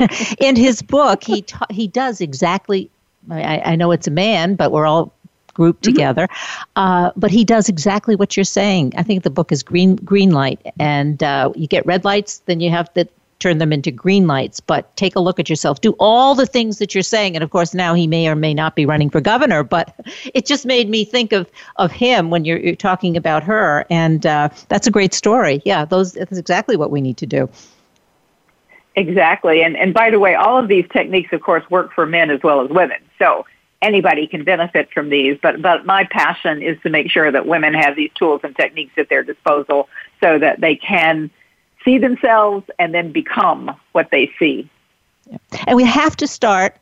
uh, 0.00 0.08
in 0.38 0.56
his 0.56 0.82
book, 0.82 1.22
he 1.22 1.42
ta- 1.42 1.66
he 1.70 1.86
does 1.86 2.20
exactly. 2.20 2.90
I, 3.30 3.60
I 3.60 3.76
know 3.76 3.90
it's 3.90 4.06
a 4.06 4.10
man, 4.10 4.54
but 4.54 4.70
we're 4.70 4.86
all 4.86 5.13
grouped 5.54 5.82
mm-hmm. 5.82 5.92
together. 5.92 6.28
Uh, 6.76 7.10
but 7.16 7.30
he 7.30 7.44
does 7.44 7.68
exactly 7.68 8.16
what 8.16 8.36
you're 8.36 8.44
saying. 8.44 8.92
I 8.96 9.02
think 9.02 9.22
the 9.22 9.30
book 9.30 9.52
is 9.52 9.62
green 9.62 9.96
green 9.96 10.30
light, 10.30 10.60
and 10.78 11.22
uh, 11.22 11.52
you 11.54 11.66
get 11.66 11.86
red 11.86 12.04
lights, 12.04 12.38
then 12.46 12.60
you 12.60 12.70
have 12.70 12.92
to 12.94 13.08
turn 13.40 13.58
them 13.58 13.72
into 13.72 13.90
green 13.90 14.26
lights. 14.26 14.60
But 14.60 14.96
take 14.96 15.16
a 15.16 15.20
look 15.20 15.38
at 15.38 15.50
yourself. 15.50 15.80
Do 15.80 15.94
all 15.98 16.34
the 16.34 16.46
things 16.46 16.78
that 16.78 16.94
you're 16.94 17.02
saying, 17.02 17.36
and 17.36 17.42
of 17.42 17.50
course 17.50 17.74
now 17.74 17.94
he 17.94 18.06
may 18.06 18.28
or 18.28 18.34
may 18.34 18.54
not 18.54 18.76
be 18.76 18.86
running 18.86 19.10
for 19.10 19.20
governor. 19.20 19.62
But 19.62 19.94
it 20.34 20.46
just 20.46 20.66
made 20.66 20.88
me 20.88 21.04
think 21.04 21.32
of 21.32 21.50
of 21.76 21.92
him 21.92 22.30
when 22.30 22.44
you're, 22.44 22.58
you're 22.58 22.76
talking 22.76 23.16
about 23.16 23.42
her, 23.44 23.86
and 23.90 24.26
uh, 24.26 24.48
that's 24.68 24.86
a 24.86 24.90
great 24.90 25.14
story. 25.14 25.62
Yeah, 25.64 25.84
those 25.84 26.12
that's 26.12 26.38
exactly 26.38 26.76
what 26.76 26.90
we 26.90 27.00
need 27.00 27.16
to 27.18 27.26
do. 27.26 27.48
Exactly. 28.96 29.62
And 29.62 29.76
and 29.76 29.92
by 29.92 30.10
the 30.10 30.18
way, 30.18 30.34
all 30.34 30.58
of 30.58 30.68
these 30.68 30.86
techniques 30.92 31.32
of 31.32 31.42
course 31.42 31.68
work 31.70 31.92
for 31.92 32.06
men 32.06 32.30
as 32.30 32.42
well 32.42 32.60
as 32.62 32.70
women. 32.70 32.98
So 33.18 33.44
anybody 33.84 34.26
can 34.26 34.44
benefit 34.44 34.90
from 34.92 35.10
these, 35.10 35.38
but, 35.40 35.60
but 35.60 35.84
my 35.84 36.04
passion 36.04 36.62
is 36.62 36.80
to 36.82 36.90
make 36.90 37.10
sure 37.10 37.30
that 37.30 37.46
women 37.46 37.74
have 37.74 37.94
these 37.94 38.10
tools 38.14 38.40
and 38.42 38.56
techniques 38.56 38.94
at 38.96 39.08
their 39.08 39.22
disposal 39.22 39.88
so 40.20 40.38
that 40.38 40.60
they 40.60 40.74
can 40.74 41.30
see 41.84 41.98
themselves 41.98 42.64
and 42.78 42.94
then 42.94 43.12
become 43.12 43.78
what 43.92 44.10
they 44.10 44.32
see. 44.38 44.68
And 45.66 45.76
we 45.76 45.84
have 45.84 46.16
to 46.16 46.26
start. 46.26 46.76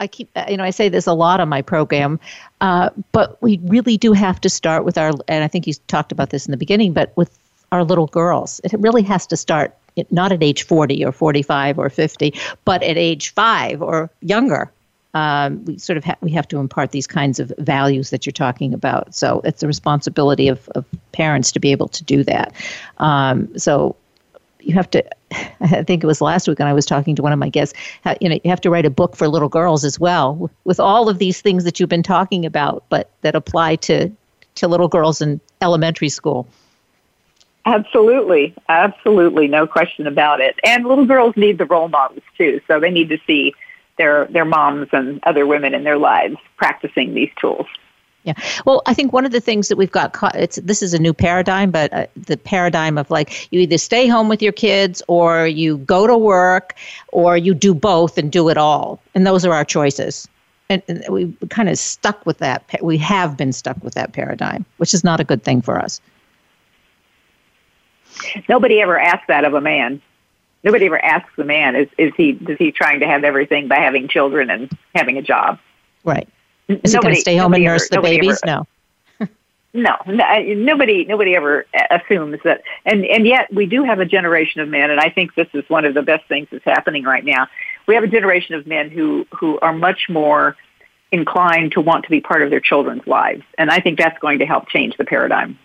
I 0.00 0.08
keep, 0.08 0.28
you 0.48 0.56
know, 0.56 0.64
I 0.64 0.70
say 0.70 0.88
this 0.88 1.06
a 1.06 1.12
lot 1.12 1.40
on 1.40 1.48
my 1.48 1.62
program, 1.62 2.18
uh, 2.60 2.90
but 3.12 3.40
we 3.40 3.60
really 3.64 3.96
do 3.96 4.12
have 4.12 4.40
to 4.40 4.48
start 4.48 4.84
with 4.84 4.98
our, 4.98 5.12
and 5.28 5.44
I 5.44 5.48
think 5.48 5.66
you 5.66 5.74
talked 5.86 6.10
about 6.10 6.30
this 6.30 6.46
in 6.46 6.50
the 6.50 6.56
beginning, 6.56 6.92
but 6.92 7.12
with 7.16 7.38
our 7.70 7.84
little 7.84 8.08
girls. 8.08 8.60
It 8.64 8.72
really 8.80 9.02
has 9.02 9.26
to 9.28 9.36
start 9.36 9.76
not 10.10 10.32
at 10.32 10.42
age 10.42 10.64
40 10.64 11.04
or 11.04 11.12
45 11.12 11.78
or 11.78 11.88
50, 11.88 12.34
but 12.64 12.82
at 12.82 12.96
age 12.96 13.32
five 13.34 13.80
or 13.82 14.10
younger 14.22 14.72
um, 15.14 15.64
we 15.64 15.78
sort 15.78 15.96
of 15.96 16.04
ha- 16.04 16.16
we 16.20 16.30
have 16.32 16.46
to 16.48 16.58
impart 16.58 16.92
these 16.92 17.06
kinds 17.06 17.40
of 17.40 17.52
values 17.58 18.10
that 18.10 18.26
you're 18.26 18.32
talking 18.32 18.72
about. 18.72 19.14
So 19.14 19.40
it's 19.44 19.60
the 19.60 19.66
responsibility 19.66 20.48
of, 20.48 20.68
of 20.70 20.84
parents 21.12 21.50
to 21.52 21.60
be 21.60 21.72
able 21.72 21.88
to 21.88 22.04
do 22.04 22.22
that. 22.24 22.54
Um, 22.98 23.56
so 23.58 23.96
you 24.60 24.74
have 24.74 24.90
to. 24.90 25.04
I 25.60 25.82
think 25.84 26.02
it 26.02 26.06
was 26.06 26.20
last 26.20 26.48
week 26.48 26.58
when 26.58 26.68
I 26.68 26.72
was 26.72 26.86
talking 26.86 27.14
to 27.16 27.22
one 27.22 27.32
of 27.32 27.38
my 27.38 27.48
guests. 27.48 27.78
You 28.20 28.28
know, 28.28 28.38
you 28.42 28.50
have 28.50 28.60
to 28.62 28.70
write 28.70 28.86
a 28.86 28.90
book 28.90 29.16
for 29.16 29.28
little 29.28 29.48
girls 29.48 29.84
as 29.84 29.98
well, 29.98 30.50
with 30.64 30.80
all 30.80 31.08
of 31.08 31.18
these 31.18 31.40
things 31.40 31.64
that 31.64 31.78
you've 31.78 31.88
been 31.88 32.02
talking 32.02 32.44
about, 32.44 32.84
but 32.88 33.10
that 33.22 33.34
apply 33.34 33.76
to 33.76 34.10
to 34.56 34.68
little 34.68 34.88
girls 34.88 35.20
in 35.20 35.40
elementary 35.60 36.08
school. 36.08 36.46
Absolutely, 37.66 38.54
absolutely, 38.68 39.46
no 39.46 39.66
question 39.66 40.06
about 40.06 40.40
it. 40.40 40.58
And 40.64 40.86
little 40.86 41.04
girls 41.04 41.36
need 41.36 41.58
the 41.58 41.66
role 41.66 41.88
models 41.88 42.22
too, 42.36 42.60
so 42.66 42.80
they 42.80 42.90
need 42.90 43.08
to 43.10 43.18
see 43.26 43.54
their 44.00 44.24
their 44.26 44.46
moms 44.46 44.88
and 44.92 45.20
other 45.24 45.46
women 45.46 45.74
in 45.74 45.84
their 45.84 45.98
lives 45.98 46.36
practicing 46.56 47.12
these 47.12 47.30
tools. 47.38 47.66
Yeah. 48.24 48.34
Well, 48.64 48.82
I 48.86 48.94
think 48.94 49.12
one 49.12 49.24
of 49.24 49.32
the 49.32 49.40
things 49.40 49.68
that 49.68 49.76
we've 49.76 49.90
got 49.90 50.12
caught, 50.12 50.34
it's 50.34 50.56
this 50.56 50.82
is 50.82 50.94
a 50.94 50.98
new 50.98 51.12
paradigm, 51.14 51.70
but 51.70 51.92
uh, 51.92 52.06
the 52.16 52.36
paradigm 52.36 52.98
of 52.98 53.10
like 53.10 53.52
you 53.52 53.60
either 53.60 53.78
stay 53.78 54.06
home 54.06 54.28
with 54.28 54.42
your 54.42 54.52
kids 54.52 55.02
or 55.06 55.46
you 55.46 55.78
go 55.78 56.06
to 56.06 56.16
work 56.16 56.74
or 57.12 57.36
you 57.36 57.54
do 57.54 57.74
both 57.74 58.18
and 58.18 58.32
do 58.32 58.48
it 58.48 58.56
all. 58.56 59.00
And 59.14 59.26
those 59.26 59.44
are 59.44 59.52
our 59.52 59.64
choices. 59.64 60.28
And, 60.68 60.82
and 60.88 61.04
we 61.10 61.34
kind 61.48 61.68
of 61.68 61.78
stuck 61.78 62.24
with 62.24 62.38
that. 62.38 62.62
We 62.82 62.96
have 62.98 63.36
been 63.36 63.52
stuck 63.52 63.82
with 63.82 63.94
that 63.94 64.12
paradigm, 64.12 64.64
which 64.76 64.94
is 64.94 65.02
not 65.02 65.20
a 65.20 65.24
good 65.24 65.42
thing 65.42 65.62
for 65.62 65.78
us. 65.78 66.00
Nobody 68.48 68.80
ever 68.80 68.98
asks 68.98 69.26
that 69.28 69.44
of 69.44 69.54
a 69.54 69.60
man. 69.60 70.00
Nobody 70.62 70.86
ever 70.86 71.02
asks 71.02 71.30
the 71.36 71.44
man, 71.44 71.74
is, 71.74 71.88
is 71.96 72.12
he, 72.16 72.30
is 72.30 72.58
he 72.58 72.70
trying 72.70 73.00
to 73.00 73.06
have 73.06 73.24
everything 73.24 73.68
by 73.68 73.76
having 73.76 74.08
children 74.08 74.50
and 74.50 74.70
having 74.94 75.16
a 75.16 75.22
job? 75.22 75.58
Right. 76.04 76.28
Is 76.68 76.94
nobody, 76.94 76.94
he 76.94 76.98
going 76.98 77.14
to 77.14 77.20
stay 77.20 77.36
home 77.36 77.54
and 77.54 77.64
nurse 77.64 77.88
ever, 77.90 78.02
the 78.02 78.08
babies? 78.08 78.40
Ever, 78.44 78.66
no. 79.20 79.26
no, 79.72 79.96
no, 80.06 80.42
nobody, 80.54 81.04
nobody 81.04 81.34
ever 81.34 81.66
assumes 81.90 82.40
that. 82.44 82.62
And, 82.84 83.06
and 83.06 83.26
yet 83.26 83.52
we 83.52 83.66
do 83.66 83.84
have 83.84 84.00
a 84.00 84.04
generation 84.04 84.60
of 84.60 84.68
men, 84.68 84.90
and 84.90 85.00
I 85.00 85.08
think 85.08 85.34
this 85.34 85.48
is 85.54 85.64
one 85.68 85.84
of 85.84 85.94
the 85.94 86.02
best 86.02 86.28
things 86.28 86.48
that's 86.50 86.64
happening 86.64 87.04
right 87.04 87.24
now. 87.24 87.48
We 87.86 87.94
have 87.94 88.04
a 88.04 88.08
generation 88.08 88.54
of 88.54 88.66
men 88.66 88.90
who, 88.90 89.26
who 89.32 89.58
are 89.60 89.72
much 89.72 90.08
more 90.10 90.56
inclined 91.10 91.72
to 91.72 91.80
want 91.80 92.04
to 92.04 92.10
be 92.10 92.20
part 92.20 92.42
of 92.42 92.50
their 92.50 92.60
children's 92.60 93.06
lives. 93.06 93.42
And 93.58 93.70
I 93.70 93.80
think 93.80 93.98
that's 93.98 94.18
going 94.18 94.38
to 94.40 94.46
help 94.46 94.68
change 94.68 94.96
the 94.96 95.04
paradigm. 95.04 95.58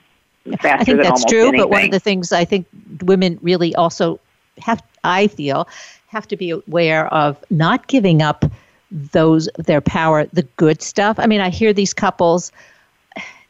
I 0.47 0.84
think 0.84 1.01
that's 1.01 1.25
true, 1.25 1.49
anything. 1.49 1.62
but 1.62 1.69
one 1.69 1.86
of 1.86 1.91
the 1.91 1.99
things 1.99 2.31
I 2.31 2.45
think 2.45 2.67
women 3.01 3.39
really 3.41 3.73
also 3.75 4.19
have, 4.59 4.81
I 5.03 5.27
feel, 5.27 5.67
have 6.07 6.27
to 6.27 6.37
be 6.37 6.51
aware 6.51 7.07
of 7.13 7.37
not 7.49 7.87
giving 7.87 8.21
up 8.21 8.45
those 8.91 9.49
their 9.57 9.81
power, 9.81 10.25
the 10.33 10.43
good 10.57 10.81
stuff. 10.81 11.19
I 11.19 11.27
mean, 11.27 11.41
I 11.41 11.49
hear 11.49 11.73
these 11.73 11.93
couples, 11.93 12.51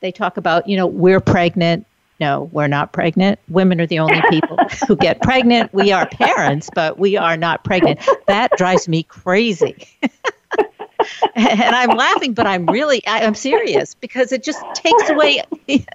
they 0.02 0.12
talk 0.12 0.38
about, 0.38 0.68
you 0.68 0.78
know, 0.78 0.88
we're 0.88 1.20
pregnant. 1.20 1.86
No, 2.20 2.50
we're 2.54 2.68
not 2.68 2.94
pregnant. 2.94 3.40
Women 3.50 3.82
are 3.82 3.86
the 3.86 4.00
only 4.00 4.22
people 4.30 4.58
who 4.88 4.96
get 4.96 5.22
pregnant. 5.22 5.74
We 5.74 5.92
are 5.92 6.08
parents, 6.08 6.70
but 6.74 6.98
we 6.98 7.18
are 7.18 7.36
not 7.36 7.64
pregnant. 7.64 8.00
That 8.28 8.52
drives 8.58 8.88
me 8.88 9.04
crazy. 9.04 9.88
and 11.36 11.76
I'm 11.76 11.98
laughing, 11.98 12.34
but 12.34 12.48
I'm 12.48 12.66
really, 12.68 13.04
I'm 13.06 13.36
serious 13.36 13.94
because 13.94 14.32
it 14.32 14.44
just 14.44 14.64
takes 14.74 15.10
away. 15.10 15.44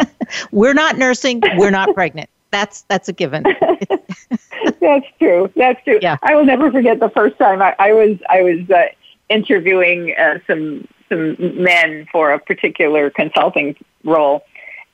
we're 0.52 0.74
not 0.74 0.98
nursing. 0.98 1.40
We're 1.56 1.70
not 1.70 1.94
pregnant. 1.94 2.28
That's 2.50 2.82
that's 2.82 3.08
a 3.08 3.12
given. 3.12 3.44
That's 4.80 5.06
true. 5.18 5.50
That's 5.54 5.82
true. 5.84 5.98
Yeah. 6.00 6.16
I 6.22 6.34
will 6.34 6.44
never 6.44 6.70
forget 6.70 7.00
the 7.00 7.10
first 7.10 7.38
time 7.38 7.62
I, 7.62 7.74
I 7.78 7.92
was 7.92 8.18
I 8.28 8.42
was 8.42 8.70
uh, 8.70 8.86
interviewing 9.28 10.14
uh, 10.16 10.38
some 10.46 10.88
some 11.08 11.36
men 11.62 12.06
for 12.10 12.32
a 12.32 12.38
particular 12.38 13.10
consulting 13.10 13.76
role, 14.04 14.44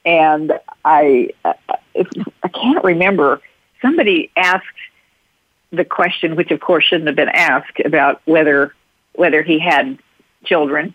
and 0.05 0.53
I 0.85 1.31
uh, 1.45 1.55
I 1.69 2.49
can't 2.49 2.85
remember. 2.85 3.41
Somebody 3.83 4.31
asked 4.37 4.65
the 5.71 5.85
question, 5.85 6.37
which 6.37 6.51
of 6.51 6.61
course 6.61 6.85
shouldn't 6.85 7.07
have 7.07 7.17
been 7.17 7.29
asked, 7.29 7.81
about 7.85 8.23
whether 8.25 8.75
whether 9.15 9.43
he 9.43 9.59
had 9.59 9.99
children, 10.45 10.95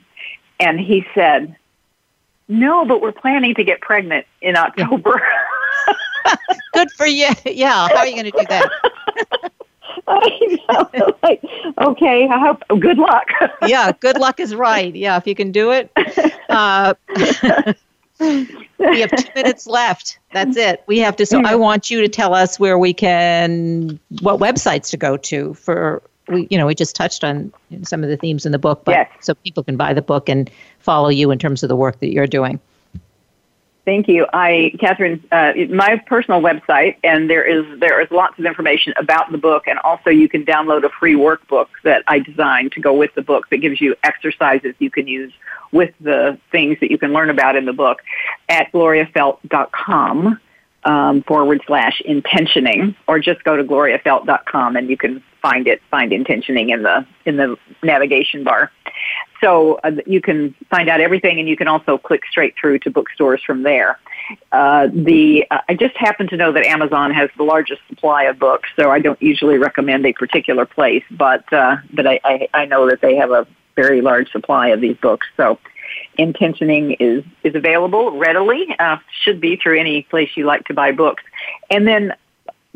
and 0.60 0.80
he 0.80 1.06
said, 1.16 1.56
"No, 2.48 2.86
but 2.86 3.02
we're 3.02 3.12
planning 3.12 3.56
to 3.56 3.64
get 3.64 3.82
pregnant 3.82 4.26
in 4.42 4.58
October." 4.58 5.22
Good 6.82 6.92
for 6.94 7.06
you. 7.06 7.30
Yeah, 7.46 7.88
how 7.90 7.98
are 7.98 8.08
you 8.08 8.14
going 8.14 8.32
to 8.32 8.32
do 8.32 8.46
that? 8.50 8.70
like, 11.24 11.44
okay, 11.80 12.28
I 12.28 12.40
hope, 12.40 12.64
good 12.80 12.98
luck. 12.98 13.28
yeah, 13.68 13.92
good 14.00 14.18
luck 14.18 14.40
is 14.40 14.56
right. 14.56 14.96
Yeah, 14.96 15.18
if 15.18 15.28
you 15.28 15.36
can 15.36 15.52
do 15.52 15.72
it. 15.72 15.92
Uh, 16.50 16.94
we 18.20 19.00
have 19.02 19.12
two 19.12 19.30
minutes 19.36 19.68
left. 19.68 20.18
That's 20.34 20.58
it. 20.58 20.84
We 20.88 21.00
have 21.00 21.16
to. 21.18 21.26
So 21.26 21.42
I 21.46 21.56
want 21.56 21.92
you 21.92 22.02
to 22.02 22.08
tell 22.08 22.34
us 22.34 22.60
where 22.60 22.80
we 22.80 22.94
can, 22.94 24.00
what 24.22 24.40
websites 24.40 24.90
to 24.92 24.98
go 24.98 25.18
to 25.18 25.54
for. 25.54 26.02
We, 26.28 26.48
you 26.50 26.58
know, 26.58 26.66
we 26.66 26.76
just 26.76 26.96
touched 26.96 27.24
on 27.24 27.54
some 27.84 28.04
of 28.04 28.10
the 28.10 28.18
themes 28.18 28.46
in 28.46 28.52
the 28.52 28.60
book, 28.60 28.84
but 28.86 28.92
yes. 28.92 29.10
so 29.20 29.34
people 29.34 29.64
can 29.64 29.78
buy 29.78 29.94
the 29.94 30.02
book 30.02 30.30
and 30.30 30.50
follow 30.80 31.10
you 31.10 31.32
in 31.32 31.40
terms 31.40 31.64
of 31.64 31.70
the 31.70 31.76
work 31.76 32.00
that 32.00 32.12
you're 32.12 32.28
doing. 32.28 32.60
Thank 33.84 34.08
you. 34.08 34.28
I, 34.32 34.74
Kathryn, 34.76 35.24
uh, 35.32 35.74
my 35.74 35.98
personal 36.06 36.40
website, 36.40 36.98
and 37.04 37.28
there 37.28 37.44
is 37.44 37.80
there 37.80 38.00
is 38.00 38.12
lots 38.12 38.38
of 38.38 38.46
information 38.46 38.94
about 38.96 39.32
the 39.32 39.40
book, 39.40 39.64
and 39.66 39.80
also 39.80 40.12
you 40.12 40.30
can 40.30 40.46
download 40.46 40.84
a 40.84 40.90
free 40.90 41.16
workbook 41.16 41.68
that 41.84 42.04
I 42.08 42.20
designed 42.20 42.74
to 42.74 42.80
go 42.80 42.94
with 42.94 43.16
the 43.16 43.24
book 43.24 43.50
that 43.50 43.58
gives 43.58 43.82
you 43.82 43.96
exercises 44.04 44.76
you 44.78 44.92
can 44.92 45.08
use 45.08 45.34
with 45.72 45.96
the 46.00 46.38
things 46.52 46.78
that 46.82 46.92
you 46.92 47.00
can 47.00 47.12
learn 47.12 47.32
about 47.32 47.56
in 47.56 47.66
the 47.66 47.74
book 47.74 48.02
at 48.50 48.72
gloriafeldt.com 48.72 50.40
um, 50.84 51.24
forward 51.24 51.62
slash 51.68 52.02
intentioning, 52.06 52.96
or 53.08 53.20
just 53.20 53.44
go 53.44 53.56
to 53.56 53.64
gloriafeldt.com 53.64 54.76
and 54.76 54.90
you 54.90 54.98
can 54.98 55.24
find 55.42 55.68
it, 55.68 55.82
find 55.90 56.14
intentioning 56.14 56.70
in 56.70 56.84
the 56.84 57.06
in 57.26 57.38
the 57.38 57.58
navigation 57.84 58.44
bar. 58.44 58.72
So 59.42 59.80
uh, 59.84 59.92
you 60.06 60.22
can 60.22 60.54
find 60.70 60.88
out 60.90 61.02
everything, 61.02 61.40
and 61.40 61.50
you 61.50 61.58
can 61.58 61.68
also 61.68 61.98
click 61.98 62.22
straight 62.30 62.54
through 62.60 62.80
to 62.80 62.92
bookstores 62.92 63.42
from 63.44 63.64
there. 63.64 64.00
Uh, 64.52 64.88
the 64.94 65.46
uh, 65.50 65.60
I 65.68 65.74
just 65.74 65.98
happen 65.98 66.28
to 66.28 66.38
know 66.38 66.52
that 66.52 66.66
Amazon 66.66 67.12
has 67.12 67.30
the 67.38 67.44
largest 67.44 67.82
supply 67.90 68.24
of 68.24 68.38
books, 68.38 68.70
so 68.76 68.92
I 68.92 69.00
don't 69.00 69.22
usually 69.22 69.58
recommend 69.58 70.06
a 70.06 70.14
particular 70.14 70.66
place, 70.66 71.04
but 71.10 71.52
uh, 71.52 71.78
but 71.94 72.06
I, 72.08 72.20
I, 72.24 72.48
I 72.54 72.66
know 72.66 72.88
that 72.90 73.02
they 73.02 73.16
have 73.16 73.32
a 73.32 73.48
very 73.76 74.02
large 74.02 74.32
supply 74.32 74.70
of 74.70 74.82
these 74.82 74.98
books. 74.98 75.28
So 75.38 75.58
intentioning 76.18 76.98
is 77.00 77.24
is 77.44 77.56
available 77.56 78.18
readily. 78.18 78.68
Uh, 78.80 78.98
should 79.24 79.42
be 79.42 79.56
through 79.56 79.80
any 79.80 80.04
place 80.04 80.30
you 80.36 80.46
like 80.46 80.66
to 80.66 80.74
buy 80.74 80.92
books, 80.92 81.24
and 81.70 81.88
then 81.88 82.14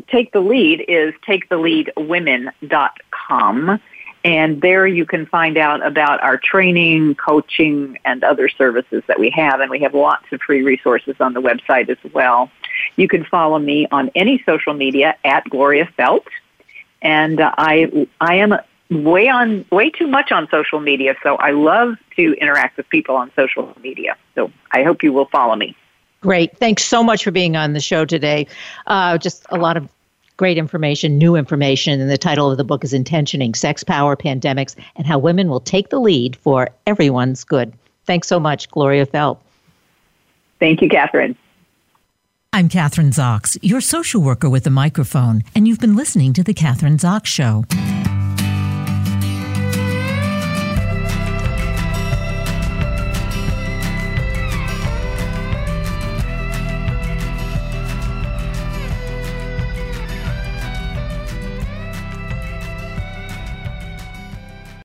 take 0.08 0.32
the 0.32 0.40
lead 0.40 0.84
is 0.88 1.12
taketheleadwomen.com 1.26 3.80
and 4.26 4.60
there 4.60 4.88
you 4.88 5.06
can 5.06 5.24
find 5.26 5.56
out 5.56 5.86
about 5.86 6.20
our 6.20 6.36
training, 6.36 7.14
coaching, 7.14 7.96
and 8.04 8.24
other 8.24 8.48
services 8.48 9.04
that 9.06 9.20
we 9.20 9.30
have. 9.30 9.60
And 9.60 9.70
we 9.70 9.78
have 9.82 9.94
lots 9.94 10.24
of 10.32 10.40
free 10.40 10.62
resources 10.62 11.14
on 11.20 11.32
the 11.32 11.40
website 11.40 11.88
as 11.88 12.12
well. 12.12 12.50
You 12.96 13.06
can 13.06 13.24
follow 13.24 13.60
me 13.60 13.86
on 13.92 14.10
any 14.16 14.42
social 14.44 14.74
media 14.74 15.14
at 15.24 15.48
Gloria 15.48 15.88
Feldt. 15.96 16.26
And 17.02 17.40
uh, 17.40 17.54
I, 17.56 18.08
I 18.20 18.34
am 18.34 18.56
way 18.90 19.28
on, 19.28 19.64
way 19.70 19.90
too 19.90 20.06
much 20.06 20.32
on 20.32 20.48
social 20.50 20.80
media. 20.80 21.14
So 21.22 21.36
I 21.36 21.50
love 21.50 21.96
to 22.16 22.34
interact 22.40 22.76
with 22.76 22.88
people 22.88 23.16
on 23.16 23.30
social 23.34 23.76
media. 23.82 24.16
So 24.34 24.50
I 24.72 24.82
hope 24.82 25.02
you 25.02 25.12
will 25.12 25.26
follow 25.26 25.56
me. 25.56 25.76
Great. 26.20 26.56
Thanks 26.58 26.84
so 26.84 27.02
much 27.02 27.24
for 27.24 27.30
being 27.30 27.56
on 27.56 27.72
the 27.72 27.80
show 27.80 28.04
today. 28.04 28.46
Uh, 28.86 29.18
just 29.18 29.46
a 29.50 29.58
lot 29.58 29.76
of 29.76 29.88
great 30.36 30.58
information, 30.58 31.18
new 31.18 31.36
information. 31.36 32.00
And 32.00 32.10
the 32.10 32.18
title 32.18 32.50
of 32.50 32.56
the 32.56 32.64
book 32.64 32.84
is 32.84 32.92
Intentioning 32.92 33.54
Sex, 33.54 33.84
Power, 33.84 34.16
Pandemics, 34.16 34.74
and 34.96 35.06
How 35.06 35.18
Women 35.18 35.48
Will 35.48 35.60
Take 35.60 35.90
the 35.90 36.00
Lead 36.00 36.36
for 36.36 36.68
Everyone's 36.86 37.44
Good. 37.44 37.72
Thanks 38.04 38.28
so 38.28 38.38
much, 38.38 38.68
Gloria 38.70 39.06
Feldt. 39.06 39.38
Thank 40.58 40.80
you, 40.80 40.88
Kathryn. 40.88 41.36
I'm 42.52 42.68
Kathryn 42.70 43.12
Zox, 43.12 43.58
your 43.60 43.82
social 43.82 44.22
worker 44.22 44.48
with 44.48 44.66
a 44.66 44.70
microphone, 44.70 45.42
and 45.54 45.68
you've 45.68 45.80
been 45.80 45.94
listening 45.94 46.32
to 46.34 46.42
The 46.42 46.54
Kathryn 46.54 46.96
Zox 46.98 47.26
Show. 47.26 47.64